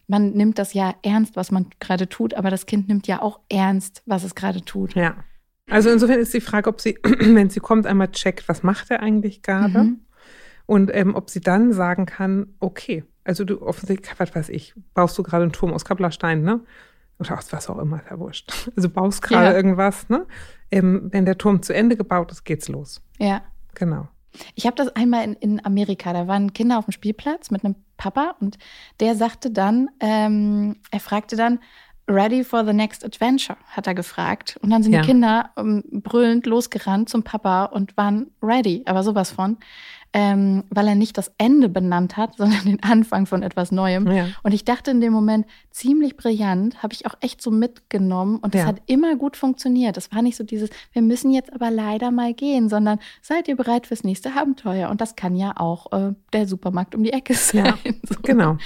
man 0.08 0.32
nimmt 0.32 0.60
das 0.60 0.74
ja 0.74 0.94
ernst, 1.02 1.36
was 1.36 1.52
man 1.52 1.68
gerade 1.80 2.10
tut, 2.10 2.34
aber 2.34 2.50
das 2.50 2.66
Kind 2.66 2.88
nimmt 2.88 3.08
ja 3.08 3.22
auch 3.22 3.40
ernst, 3.50 4.04
was 4.06 4.24
es 4.24 4.36
gerade 4.36 4.64
tut. 4.64 4.94
Ja. 4.96 5.16
Also 5.70 5.90
insofern 5.90 6.20
ist 6.20 6.34
die 6.34 6.42
Frage, 6.42 6.70
ob 6.70 6.82
sie, 6.82 6.98
wenn 7.04 7.50
sie 7.50 7.60
kommt, 7.60 7.88
einmal 7.88 8.12
checkt, 8.12 8.48
was 8.50 8.64
macht 8.64 8.92
er 8.92 9.02
eigentlich 9.02 9.42
gerade? 9.42 9.84
Mhm. 9.84 10.00
Und 10.66 10.92
ähm, 10.94 11.16
ob 11.16 11.30
sie 11.30 11.42
dann 11.42 11.74
sagen 11.74 12.06
kann, 12.06 12.54
okay, 12.60 13.04
also 13.24 13.44
du 13.44 13.62
offensichtlich, 13.62 14.14
was 14.18 14.36
weiß 14.36 14.50
ich, 14.50 14.74
baust 14.94 15.18
du 15.18 15.24
gerade 15.24 15.44
einen 15.44 15.52
Turm 15.52 15.74
aus 15.74 15.86
Kapplerstein, 15.86 16.42
ne? 16.44 16.62
Oder 17.20 17.38
aus 17.38 17.52
was 17.54 17.70
auch 17.70 17.78
immer, 17.80 17.98
ist 17.98 18.10
ja 18.10 18.20
wurscht. 18.20 18.52
Also 18.76 18.90
baust 18.90 19.22
gerade 19.22 19.46
Ja. 19.52 19.54
irgendwas, 19.56 20.10
ne? 20.10 20.26
Ähm, 20.72 21.10
wenn 21.12 21.26
der 21.26 21.38
Turm 21.38 21.62
zu 21.62 21.74
Ende 21.74 21.96
gebaut 21.96 22.32
ist, 22.32 22.44
geht's 22.44 22.68
los. 22.68 23.02
Ja. 23.20 23.42
Genau. 23.76 24.08
Ich 24.56 24.66
habe 24.66 24.76
das 24.76 24.88
einmal 24.96 25.24
in, 25.26 25.34
in 25.34 25.66
Amerika, 25.66 26.12
da 26.12 26.28
waren 26.28 26.54
Kinder 26.54 26.80
auf 26.80 26.86
dem 26.86 26.92
Spielplatz 26.92 27.52
mit 27.52 27.64
einem 27.64 27.76
Papa 27.98 28.36
und 28.40 28.58
der 29.00 29.14
sagte 29.16 29.52
dann, 29.52 29.90
ähm, 30.00 30.78
er 30.90 31.00
fragte 31.00 31.36
dann, 31.36 31.60
ready 32.10 32.44
for 32.44 32.66
the 32.66 32.74
next 32.74 33.06
adventure, 33.06 33.58
hat 33.68 33.86
er 33.88 33.94
gefragt. 33.94 34.58
Und 34.62 34.72
dann 34.72 34.82
sind 34.84 34.92
Ja. 34.94 35.02
die 35.02 35.08
Kinder 35.08 35.52
ähm, 35.56 35.84
brüllend 35.92 36.46
losgerannt 36.48 37.10
zum 37.10 37.24
Papa 37.24 37.66
und 37.66 37.96
waren 37.96 38.32
ready, 38.42 38.82
aber 38.88 39.04
sowas 39.04 39.32
von, 39.32 39.58
ähm, 40.14 40.64
weil 40.70 40.88
er 40.88 40.96
nicht 40.96 41.18
das 41.18 41.32
Ende 41.38 41.70
benannt 41.70 42.18
hat, 42.18 42.36
sondern 42.38 42.64
den 42.66 42.84
Anfang 42.84 43.26
von 43.26 43.42
etwas 43.44 43.72
Neuem. 43.72 44.10
Ja. 44.12 44.28
Und 44.44 44.54
ich 44.54 44.64
dachte 44.64 44.92
in 44.92 45.02
dem 45.02 45.12
Moment, 45.14 45.46
ziemlich 45.72 46.16
brillant, 46.18 46.84
habe 46.84 46.94
ich 46.94 47.06
auch 47.08 47.16
echt 47.22 47.42
so 47.42 47.50
mitgenommen 47.52 48.38
und 48.38 48.54
es 48.56 48.62
Ja. 48.62 48.68
hat 48.68 48.82
immer 48.86 49.16
gut 49.16 49.36
funktioniert. 49.38 49.98
Es 49.98 50.12
war 50.12 50.22
nicht 50.22 50.36
so 50.38 50.44
dieses, 50.44 50.70
wir 50.92 51.02
müssen 51.02 51.32
jetzt 51.32 51.52
aber 51.52 51.72
leider 51.72 52.12
mal 52.12 52.34
gehen, 52.34 52.70
sondern 52.70 53.00
seid 53.22 53.48
ihr 53.48 53.56
bereit 53.56 53.88
fürs 53.88 54.04
nächste 54.04 54.36
Abenteuer? 54.36 54.90
Und 54.90 55.02
das 55.02 55.16
kann 55.16 55.36
ja 55.36 55.54
auch 55.58 55.92
äh, 55.92 56.14
der 56.32 56.48
Supermarkt 56.48 56.94
um 56.96 57.04
die 57.04 57.14
Ecke 57.14 57.34
sein. 57.36 57.66
Ja, 57.66 57.78
So. 58.08 58.16
Genau. 58.22 58.58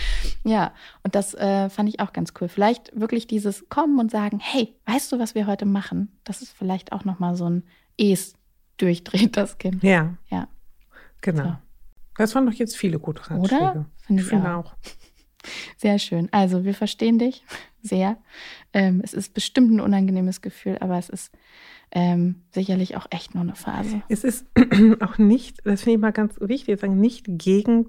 Ja, 0.43 0.73
und 1.03 1.15
das 1.15 1.33
äh, 1.33 1.69
fand 1.69 1.87
ich 1.89 1.99
auch 1.99 2.11
ganz 2.13 2.33
cool. 2.41 2.47
Vielleicht 2.49 2.91
wirklich 2.99 3.27
dieses 3.27 3.69
Kommen 3.69 3.99
und 3.99 4.11
sagen, 4.11 4.39
hey, 4.41 4.75
weißt 4.85 5.11
du, 5.11 5.19
was 5.19 5.33
wir 5.35 5.47
heute 5.47 5.65
machen? 5.65 6.09
Das 6.23 6.41
ist 6.41 6.51
vielleicht 6.51 6.91
auch 6.91 7.05
nochmal 7.05 7.35
so 7.35 7.49
ein 7.49 7.63
Es 7.97 8.33
durchdreht 8.77 9.37
das 9.37 9.57
Kind. 9.57 9.81
Ja. 9.83 10.13
Ja. 10.29 10.47
Genau. 11.21 11.43
So. 11.43 11.55
Das 12.17 12.33
waren 12.35 12.45
doch 12.45 12.53
jetzt 12.53 12.75
viele 12.77 12.99
gute 12.99 13.21
Ratschläge. 13.29 13.55
Oder? 13.63 13.85
Finde 14.05 14.21
ich 14.23 14.27
finde 14.27 14.55
auch. 14.55 14.75
Sehr 15.77 15.99
schön. 15.99 16.27
Also, 16.31 16.65
wir 16.65 16.73
verstehen 16.73 17.19
dich 17.19 17.43
sehr. 17.81 18.17
Ähm, 18.73 19.01
es 19.03 19.13
ist 19.13 19.33
bestimmt 19.33 19.71
ein 19.71 19.79
unangenehmes 19.79 20.41
Gefühl, 20.41 20.77
aber 20.81 20.97
es 20.97 21.07
ist 21.09 21.31
ähm, 21.91 22.41
sicherlich 22.51 22.97
auch 22.97 23.07
echt 23.11 23.33
nur 23.33 23.43
eine 23.43 23.55
Phase. 23.55 24.01
Es 24.09 24.23
ist 24.25 24.45
auch 24.99 25.17
nicht, 25.17 25.59
das 25.65 25.83
finde 25.83 25.95
ich 25.95 26.01
mal 26.01 26.11
ganz 26.11 26.35
wichtig, 26.41 26.79
sagen, 26.81 26.99
nicht 26.99 27.25
gegen 27.29 27.85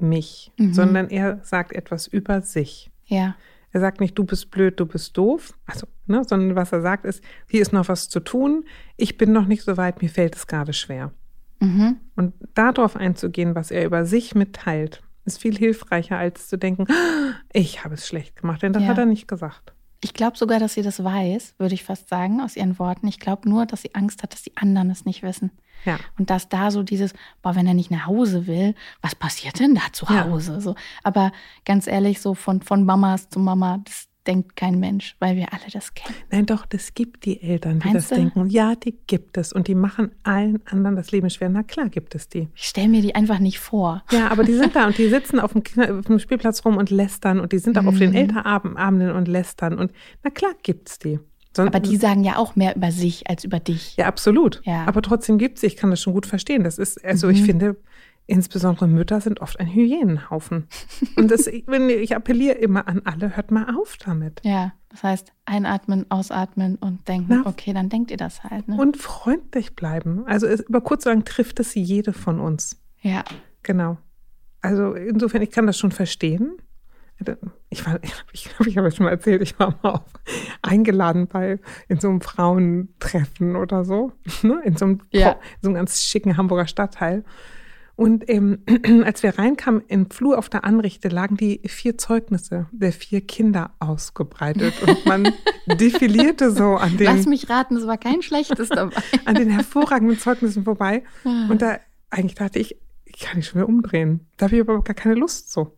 mich, 0.00 0.50
Mhm. 0.58 0.72
sondern 0.74 1.08
er 1.10 1.38
sagt 1.44 1.72
etwas 1.72 2.06
über 2.08 2.42
sich. 2.42 2.90
Ja, 3.04 3.36
Er 3.70 3.80
sagt 3.80 4.00
nicht, 4.00 4.18
du 4.18 4.24
bist 4.24 4.50
blöd, 4.50 4.80
du 4.80 4.86
bist 4.86 5.16
doof, 5.16 5.56
also, 5.66 5.86
ne, 6.06 6.24
sondern 6.26 6.56
was 6.56 6.72
er 6.72 6.80
sagt 6.82 7.04
ist, 7.04 7.22
hier 7.48 7.62
ist 7.62 7.72
noch 7.72 7.88
was 7.88 8.08
zu 8.08 8.18
tun, 8.20 8.64
ich 8.96 9.16
bin 9.16 9.30
noch 9.32 9.46
nicht 9.46 9.62
so 9.62 9.76
weit, 9.76 10.02
mir 10.02 10.08
fällt 10.08 10.34
es 10.34 10.46
gerade 10.48 10.72
schwer. 10.72 11.12
Mhm. 11.60 11.96
Und 12.16 12.34
darauf 12.54 12.96
einzugehen, 12.96 13.54
was 13.54 13.70
er 13.70 13.84
über 13.84 14.06
sich 14.06 14.34
mitteilt, 14.34 15.02
ist 15.24 15.40
viel 15.40 15.56
hilfreicher, 15.56 16.16
als 16.16 16.48
zu 16.48 16.56
denken, 16.56 16.86
"Ah, 16.90 17.34
ich 17.52 17.84
habe 17.84 17.94
es 17.94 18.06
schlecht 18.06 18.36
gemacht, 18.36 18.62
denn 18.62 18.72
das 18.72 18.82
Ja. 18.82 18.88
hat 18.90 18.98
er 18.98 19.06
nicht 19.06 19.26
gesagt. 19.28 19.72
Ich 20.02 20.14
glaube 20.14 20.36
sogar, 20.36 20.60
dass 20.60 20.74
sie 20.74 20.82
das 20.82 21.02
weiß, 21.02 21.54
würde 21.58 21.74
ich 21.74 21.82
fast 21.82 22.08
sagen, 22.08 22.40
aus 22.40 22.54
ihren 22.56 22.78
Worten. 22.78 23.08
Ich 23.08 23.18
glaube 23.18 23.48
nur, 23.48 23.66
dass 23.66 23.82
sie 23.82 23.94
Angst 23.94 24.22
hat, 24.22 24.32
dass 24.34 24.42
die 24.42 24.56
anderen 24.56 24.90
es 24.90 25.04
nicht 25.04 25.22
wissen. 25.22 25.50
Ja. 25.84 25.98
Und 26.18 26.30
dass 26.30 26.48
da 26.48 26.70
so 26.70 26.82
dieses, 26.82 27.12
boah, 27.42 27.54
wenn 27.56 27.66
er 27.66 27.74
nicht 27.74 27.90
nach 27.90 28.06
Hause 28.06 28.46
will, 28.46 28.74
was 29.02 29.14
passiert 29.14 29.58
denn 29.58 29.74
da 29.74 29.82
zu 29.92 30.06
Ja. 30.06 30.24
Hause? 30.24 30.60
So. 30.60 30.74
Aber 31.02 31.32
ganz 31.64 31.86
ehrlich, 31.86 32.20
so 32.20 32.34
von, 32.34 32.60
von 32.62 32.84
Mamas 32.84 33.28
zu 33.30 33.40
Mama, 33.40 33.80
das 33.84 34.05
denkt 34.26 34.56
kein 34.56 34.78
Mensch, 34.80 35.16
weil 35.20 35.36
wir 35.36 35.52
alle 35.52 35.62
das 35.72 35.94
kennen. 35.94 36.14
Nein, 36.30 36.46
doch, 36.46 36.66
das 36.66 36.94
gibt 36.94 37.24
die 37.24 37.40
Eltern, 37.42 37.80
die 37.80 37.88
Meinst 37.88 38.10
das 38.10 38.16
du? 38.18 38.22
denken. 38.22 38.46
Ja, 38.48 38.74
die 38.74 38.96
gibt 39.06 39.36
es. 39.38 39.52
Und 39.52 39.68
die 39.68 39.74
machen 39.74 40.10
allen 40.22 40.60
anderen 40.66 40.96
das 40.96 41.10
Leben 41.12 41.30
schwer. 41.30 41.48
Na 41.48 41.62
klar 41.62 41.88
gibt 41.88 42.14
es 42.14 42.28
die. 42.28 42.48
Ich 42.54 42.64
stelle 42.64 42.88
mir 42.88 43.02
die 43.02 43.14
einfach 43.14 43.38
nicht 43.38 43.58
vor. 43.58 44.02
Ja, 44.10 44.28
aber 44.28 44.44
die 44.44 44.54
sind 44.54 44.74
da 44.76 44.86
und 44.86 44.98
die 44.98 45.08
sitzen 45.08 45.38
auf 45.40 45.52
dem, 45.52 45.62
Kinder- 45.62 45.98
auf 45.98 46.04
dem 46.06 46.18
Spielplatz 46.18 46.64
rum 46.64 46.76
und 46.76 46.90
lästern 46.90 47.40
und 47.40 47.52
die 47.52 47.58
sind 47.58 47.78
auch 47.78 47.86
auf 47.86 47.98
den 47.98 48.10
Mhm. 48.10 48.16
Elternabenden 48.16 49.10
und 49.12 49.28
lästern. 49.28 49.78
Und 49.78 49.92
na 50.22 50.30
klar 50.30 50.52
gibt's 50.62 50.98
die. 50.98 51.18
Son- 51.56 51.68
Aber 51.68 51.80
die 51.80 51.96
sagen 51.96 52.22
ja 52.22 52.36
auch 52.36 52.54
mehr 52.54 52.76
über 52.76 52.92
sich 52.92 53.30
als 53.30 53.42
über 53.44 53.60
dich. 53.60 53.96
Ja, 53.96 54.06
absolut. 54.06 54.60
Ja. 54.64 54.84
Aber 54.86 55.00
trotzdem 55.00 55.38
gibt's 55.38 55.62
sie. 55.62 55.68
Ich 55.68 55.76
kann 55.76 55.88
das 55.90 56.02
schon 56.02 56.12
gut 56.12 56.26
verstehen. 56.26 56.64
Das 56.64 56.76
ist, 56.76 57.02
also 57.02 57.28
ich 57.30 57.40
Mhm. 57.40 57.44
finde, 57.46 57.76
insbesondere 58.26 58.88
Mütter 58.88 59.20
sind 59.20 59.40
oft 59.40 59.58
ein 59.60 59.68
Hyänenhaufen. 59.68 60.66
Und 61.16 61.30
das, 61.30 61.46
ich, 61.46 61.64
wenn- 61.66 61.88
ich 61.88 62.16
appelliere 62.16 62.56
immer 62.56 62.88
an 62.88 63.02
alle, 63.04 63.36
hört 63.36 63.50
mal 63.50 63.74
auf 63.76 63.96
damit. 63.98 64.40
Ja, 64.44 64.72
das 64.88 65.02
heißt, 65.02 65.32
einatmen, 65.44 66.06
ausatmen 66.10 66.76
und 66.76 67.06
denken, 67.08 67.42
Na. 67.44 67.48
okay, 67.50 67.72
dann 67.72 67.88
denkt 67.88 68.10
ihr 68.10 68.16
das 68.16 68.42
halt. 68.44 68.66
Ne? 68.68 68.76
Und 68.80 68.96
freundlich 68.96 69.76
bleiben. 69.76 70.24
Also 70.26 70.46
es, 70.46 70.60
über 70.60 70.80
kurz 70.80 71.06
oder 71.06 71.14
lang 71.14 71.24
trifft 71.24 71.60
es 71.60 71.74
jede 71.74 72.12
von 72.12 72.40
uns. 72.40 72.80
ja, 73.00 73.22
Genau. 73.62 73.98
Also 74.60 74.94
insofern, 74.94 75.42
ich 75.42 75.50
kann 75.50 75.66
das 75.66 75.78
schon 75.78 75.92
verstehen. 75.92 76.56
Ich 77.70 77.86
war, 77.86 77.98
ich 78.32 78.44
glaube, 78.44 78.68
ich 78.68 78.76
habe 78.76 78.90
schon 78.90 79.04
mal 79.04 79.10
erzählt, 79.10 79.40
ich 79.42 79.58
war 79.58 79.78
mal 79.82 79.90
auf, 79.90 80.12
eingeladen 80.62 81.28
bei 81.28 81.60
in 81.88 81.98
so 82.00 82.08
einem 82.08 82.20
Frauentreffen 82.20 83.56
oder 83.56 83.84
so, 83.84 84.12
ne? 84.42 84.60
in, 84.64 84.76
so 84.76 84.84
einem, 84.86 85.00
Ja. 85.12 85.30
in 85.32 85.38
so 85.62 85.68
einem 85.68 85.76
ganz 85.76 86.02
schicken 86.02 86.36
Hamburger 86.36 86.66
Stadtteil. 86.66 87.24
Und 87.96 88.28
ähm, 88.28 88.58
als 89.04 89.22
wir 89.22 89.38
reinkamen 89.38 89.82
im 89.88 90.10
Flur 90.10 90.38
auf 90.38 90.50
der 90.50 90.64
Anrichte, 90.64 91.08
lagen 91.08 91.36
die 91.36 91.62
vier 91.66 91.96
Zeugnisse 91.96 92.66
der 92.70 92.92
vier 92.92 93.22
Kinder 93.22 93.74
ausgebreitet 93.78 94.74
und 94.86 95.06
man 95.06 95.32
defilierte 95.66 96.50
so 96.50 96.76
an 96.76 96.98
den, 96.98 97.06
lass 97.06 97.26
mich 97.26 97.48
raten, 97.48 97.76
es 97.76 97.86
war 97.86 97.96
kein 97.96 98.22
schlechtes 98.22 98.68
dabei. 98.68 98.96
an 99.24 99.34
den 99.34 99.50
hervorragenden 99.50 100.18
Zeugnissen 100.18 100.64
vorbei. 100.64 101.04
Und 101.24 101.62
da 101.62 101.78
eigentlich 102.10 102.34
dachte 102.34 102.58
ich, 102.58 102.76
ich 103.04 103.20
kann 103.20 103.38
nicht 103.38 103.48
schon 103.48 103.60
wieder 103.60 103.68
umdrehen. 103.68 104.26
Da 104.36 104.46
habe 104.46 104.56
ich 104.56 104.60
aber 104.60 104.82
gar 104.82 104.94
keine 104.94 105.14
Lust 105.14 105.50
so. 105.50 105.76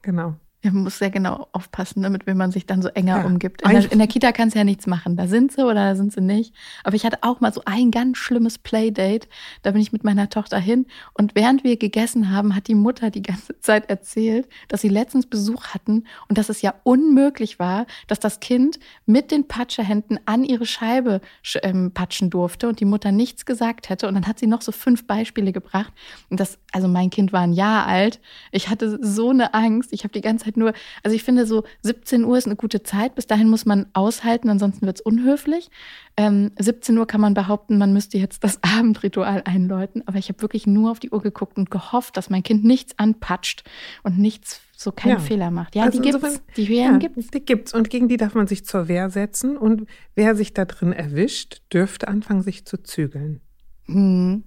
Genau. 0.00 0.36
Man 0.64 0.84
muss 0.84 0.98
sehr 0.98 1.10
genau 1.10 1.48
aufpassen, 1.52 2.02
ne, 2.02 2.10
mit 2.10 2.26
wem 2.26 2.36
man 2.36 2.52
sich 2.52 2.66
dann 2.66 2.82
so 2.82 2.88
enger 2.88 3.18
Ja. 3.18 3.24
umgibt. 3.26 3.62
In 3.62 3.70
der, 3.70 3.90
in 3.90 3.98
der 3.98 4.06
Kita 4.06 4.30
kannst 4.30 4.54
du 4.54 4.58
ja 4.60 4.64
nichts 4.64 4.86
machen. 4.86 5.16
Da 5.16 5.26
sind 5.26 5.50
sie 5.52 5.62
oder 5.64 5.74
da 5.74 5.94
sind 5.96 6.12
sie 6.12 6.20
nicht. 6.20 6.54
Aber 6.84 6.94
ich 6.94 7.04
hatte 7.04 7.18
auch 7.22 7.40
mal 7.40 7.52
so 7.52 7.62
ein 7.64 7.90
ganz 7.90 8.18
schlimmes 8.18 8.58
Playdate. 8.58 9.26
Da 9.62 9.72
bin 9.72 9.80
ich 9.82 9.92
mit 9.92 10.04
meiner 10.04 10.28
Tochter 10.30 10.58
hin. 10.58 10.86
Und 11.14 11.34
während 11.34 11.64
wir 11.64 11.76
gegessen 11.76 12.30
haben, 12.30 12.54
hat 12.54 12.68
die 12.68 12.76
Mutter 12.76 13.10
die 13.10 13.22
ganze 13.22 13.58
Zeit 13.60 13.90
erzählt, 13.90 14.48
dass 14.68 14.80
sie 14.82 14.88
letztens 14.88 15.26
Besuch 15.26 15.68
hatten 15.74 16.04
und 16.28 16.38
dass 16.38 16.48
es 16.48 16.62
ja 16.62 16.74
unmöglich 16.84 17.58
war, 17.58 17.86
dass 18.06 18.20
das 18.20 18.38
Kind 18.38 18.78
mit 19.04 19.30
den 19.32 19.48
Patschehänden 19.48 20.20
an 20.26 20.44
ihre 20.44 20.66
Scheibe 20.66 21.20
sch- 21.44 21.58
ähm, 21.64 21.90
patschen 21.92 22.30
durfte 22.30 22.68
und 22.68 22.78
die 22.78 22.84
Mutter 22.84 23.10
nichts 23.10 23.46
gesagt 23.46 23.88
hätte. 23.88 24.06
Und 24.06 24.14
dann 24.14 24.26
hat 24.28 24.38
sie 24.38 24.46
noch 24.46 24.62
so 24.62 24.70
fünf 24.70 25.06
Beispiele 25.06 25.52
gebracht. 25.52 25.92
Und 26.30 26.38
das, 26.38 26.58
also 26.72 26.86
mein 26.86 27.10
Kind 27.10 27.32
war 27.32 27.40
ein 27.40 27.52
Jahr 27.52 27.86
alt. 27.86 28.20
Ich 28.52 28.68
hatte 28.68 28.98
so 29.02 29.30
eine 29.30 29.54
Angst. 29.54 29.92
Ich 29.92 30.04
habe 30.04 30.12
die 30.12 30.20
ganze 30.20 30.44
Zeit 30.44 30.51
nur, 30.56 30.72
also 31.02 31.14
ich 31.14 31.22
finde 31.24 31.46
so 31.46 31.64
17 31.82 32.24
Uhr 32.24 32.36
ist 32.38 32.46
eine 32.46 32.56
gute 32.56 32.82
Zeit. 32.82 33.14
Bis 33.14 33.26
dahin 33.26 33.48
muss 33.48 33.64
man 33.66 33.86
aushalten, 33.92 34.48
ansonsten 34.50 34.86
wird 34.86 34.98
es 34.98 35.00
unhöflich. 35.02 35.70
Ähm, 36.16 36.50
17 36.58 36.96
Uhr 36.98 37.06
kann 37.06 37.20
man 37.20 37.34
behaupten, 37.34 37.78
man 37.78 37.92
müsste 37.92 38.18
jetzt 38.18 38.44
das 38.44 38.58
Abendritual 38.62 39.42
einläuten. 39.44 40.02
Aber 40.06 40.18
ich 40.18 40.28
habe 40.28 40.42
wirklich 40.42 40.66
nur 40.66 40.90
auf 40.90 41.00
die 41.00 41.10
Uhr 41.10 41.22
geguckt 41.22 41.56
und 41.58 41.70
gehofft, 41.70 42.16
dass 42.16 42.30
mein 42.30 42.42
Kind 42.42 42.64
nichts 42.64 42.98
anpatscht 42.98 43.64
und 44.02 44.18
nichts 44.18 44.60
so 44.76 44.90
keinen 44.90 45.12
Ja. 45.12 45.18
Fehler 45.20 45.50
macht. 45.52 45.76
Ja, 45.76 45.84
Also 45.84 45.98
die 46.00 46.10
gibt's. 46.10 46.24
insofern- 46.24 46.42
Die 46.56 46.64
Hyänen 46.68 46.92
Ja, 46.94 46.98
gibt's. 47.08 47.28
die 47.30 47.44
gibt's. 47.44 47.72
Und 47.72 47.88
gegen 47.88 48.08
die 48.08 48.16
darf 48.16 48.34
man 48.34 48.46
sich 48.48 48.64
zur 48.64 48.88
Wehr 48.88 49.10
setzen. 49.10 49.56
Und 49.56 49.86
wer 50.16 50.34
sich 50.34 50.54
da 50.54 50.64
drin 50.64 50.92
erwischt, 50.92 51.62
dürfte 51.72 52.08
anfangen, 52.08 52.42
sich 52.42 52.64
zu 52.66 52.82
zügeln. 52.82 53.40
Hm. 53.86 54.42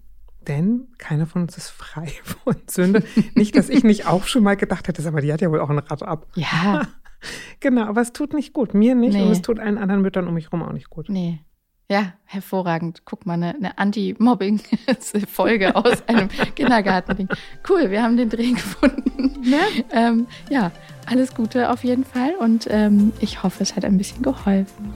Denn 0.47 0.88
keiner 0.97 1.25
von 1.25 1.43
uns 1.43 1.58
ist 1.58 1.69
frei 1.69 2.08
von 2.23 2.55
Sünde. 2.67 3.03
nicht, 3.36 3.55
dass 3.55 3.69
ich 3.69 3.84
nicht 3.84 4.08
auch 4.08 4.25
schon 4.25 4.43
mal 4.43 4.55
gedacht 4.55 4.88
hätte, 4.88 5.05
aber 5.08 5.21
die 5.21 5.31
hat 5.34 5.41
ja 5.41 5.51
wohl 5.51 5.60
auch 5.60 5.69
ein 5.69 5.79
Rad 5.79 6.03
ab. 6.03 6.27
Ja, 6.36 6.88
Genau, 7.60 7.86
aber 7.86 8.01
es 8.01 8.13
tut 8.13 8.34
nicht 8.34 8.53
gut. 8.53 8.73
Mir 8.75 8.93
nicht 8.93 9.13
Nee. 9.15 9.23
und 9.23 9.31
es 9.31 9.41
tut 9.41 9.60
allen 9.60 9.79
anderen 9.79 10.01
Müttern 10.03 10.27
um 10.27 10.36
mich 10.36 10.45
herum 10.45 10.62
auch 10.63 10.71
nicht 10.73 10.89
gut. 10.89 11.10
nee. 11.10 11.39
Ja, 11.88 12.13
hervorragend. 12.23 13.03
Guck 13.05 13.27
mal, 13.27 13.34
eine, 13.34 13.53
eine 13.53 13.77
Anti-Mobbing-Folge 13.77 15.75
aus 15.75 16.08
einem 16.08 16.29
Kindergartending. 16.55 17.27
Cool, 17.69 17.91
wir 17.91 18.01
haben 18.01 18.17
den 18.17 18.29
Dreh 18.29 18.53
gefunden. 18.53 19.43
Ähm, 19.91 20.25
ja, 20.49 20.71
alles 21.05 21.36
Gute 21.36 21.69
auf 21.69 21.84
jeden 21.84 22.03
Fall 22.03 22.34
und 22.39 22.67
ähm, 22.71 23.13
ich 23.19 23.43
hoffe, 23.43 23.62
es 23.62 23.75
hat 23.75 23.86
ein 23.86 23.97
bisschen 23.99 24.23
geholfen. 24.23 24.93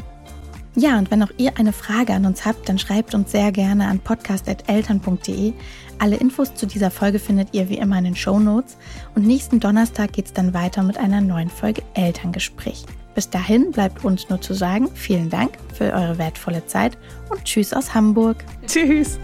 Ja, 0.75 0.97
und 0.97 1.11
wenn 1.11 1.23
auch 1.23 1.31
ihr 1.37 1.57
eine 1.57 1.73
Frage 1.73 2.13
an 2.13 2.25
uns 2.25 2.45
habt, 2.45 2.69
dann 2.69 2.79
schreibt 2.79 3.15
uns 3.15 3.31
sehr 3.31 3.51
gerne 3.51 3.87
an 3.87 3.99
podcast.eltern.de. 3.99 5.53
Alle 5.97 6.15
Infos 6.15 6.53
zu 6.55 6.65
dieser 6.65 6.91
Folge 6.91 7.19
findet 7.19 7.53
ihr 7.53 7.69
wie 7.69 7.77
immer 7.77 7.97
in 7.97 8.05
den 8.05 8.15
Show 8.15 8.39
Notes. 8.39 8.77
Und 9.15 9.25
nächsten 9.25 9.59
Donnerstag 9.59 10.13
geht 10.13 10.27
es 10.27 10.33
dann 10.33 10.53
weiter 10.53 10.83
mit 10.83 10.97
einer 10.97 11.21
neuen 11.21 11.49
Folge 11.49 11.81
Elterngespräch. 11.95 12.85
Bis 13.15 13.29
dahin 13.29 13.71
bleibt 13.71 14.05
uns 14.05 14.29
nur 14.29 14.39
zu 14.39 14.53
sagen, 14.53 14.89
vielen 14.93 15.29
Dank 15.29 15.57
für 15.73 15.91
eure 15.91 16.17
wertvolle 16.17 16.65
Zeit 16.67 16.97
und 17.29 17.43
Tschüss 17.43 17.73
aus 17.73 17.93
Hamburg. 17.93 18.37
Tschüss. 18.65 19.19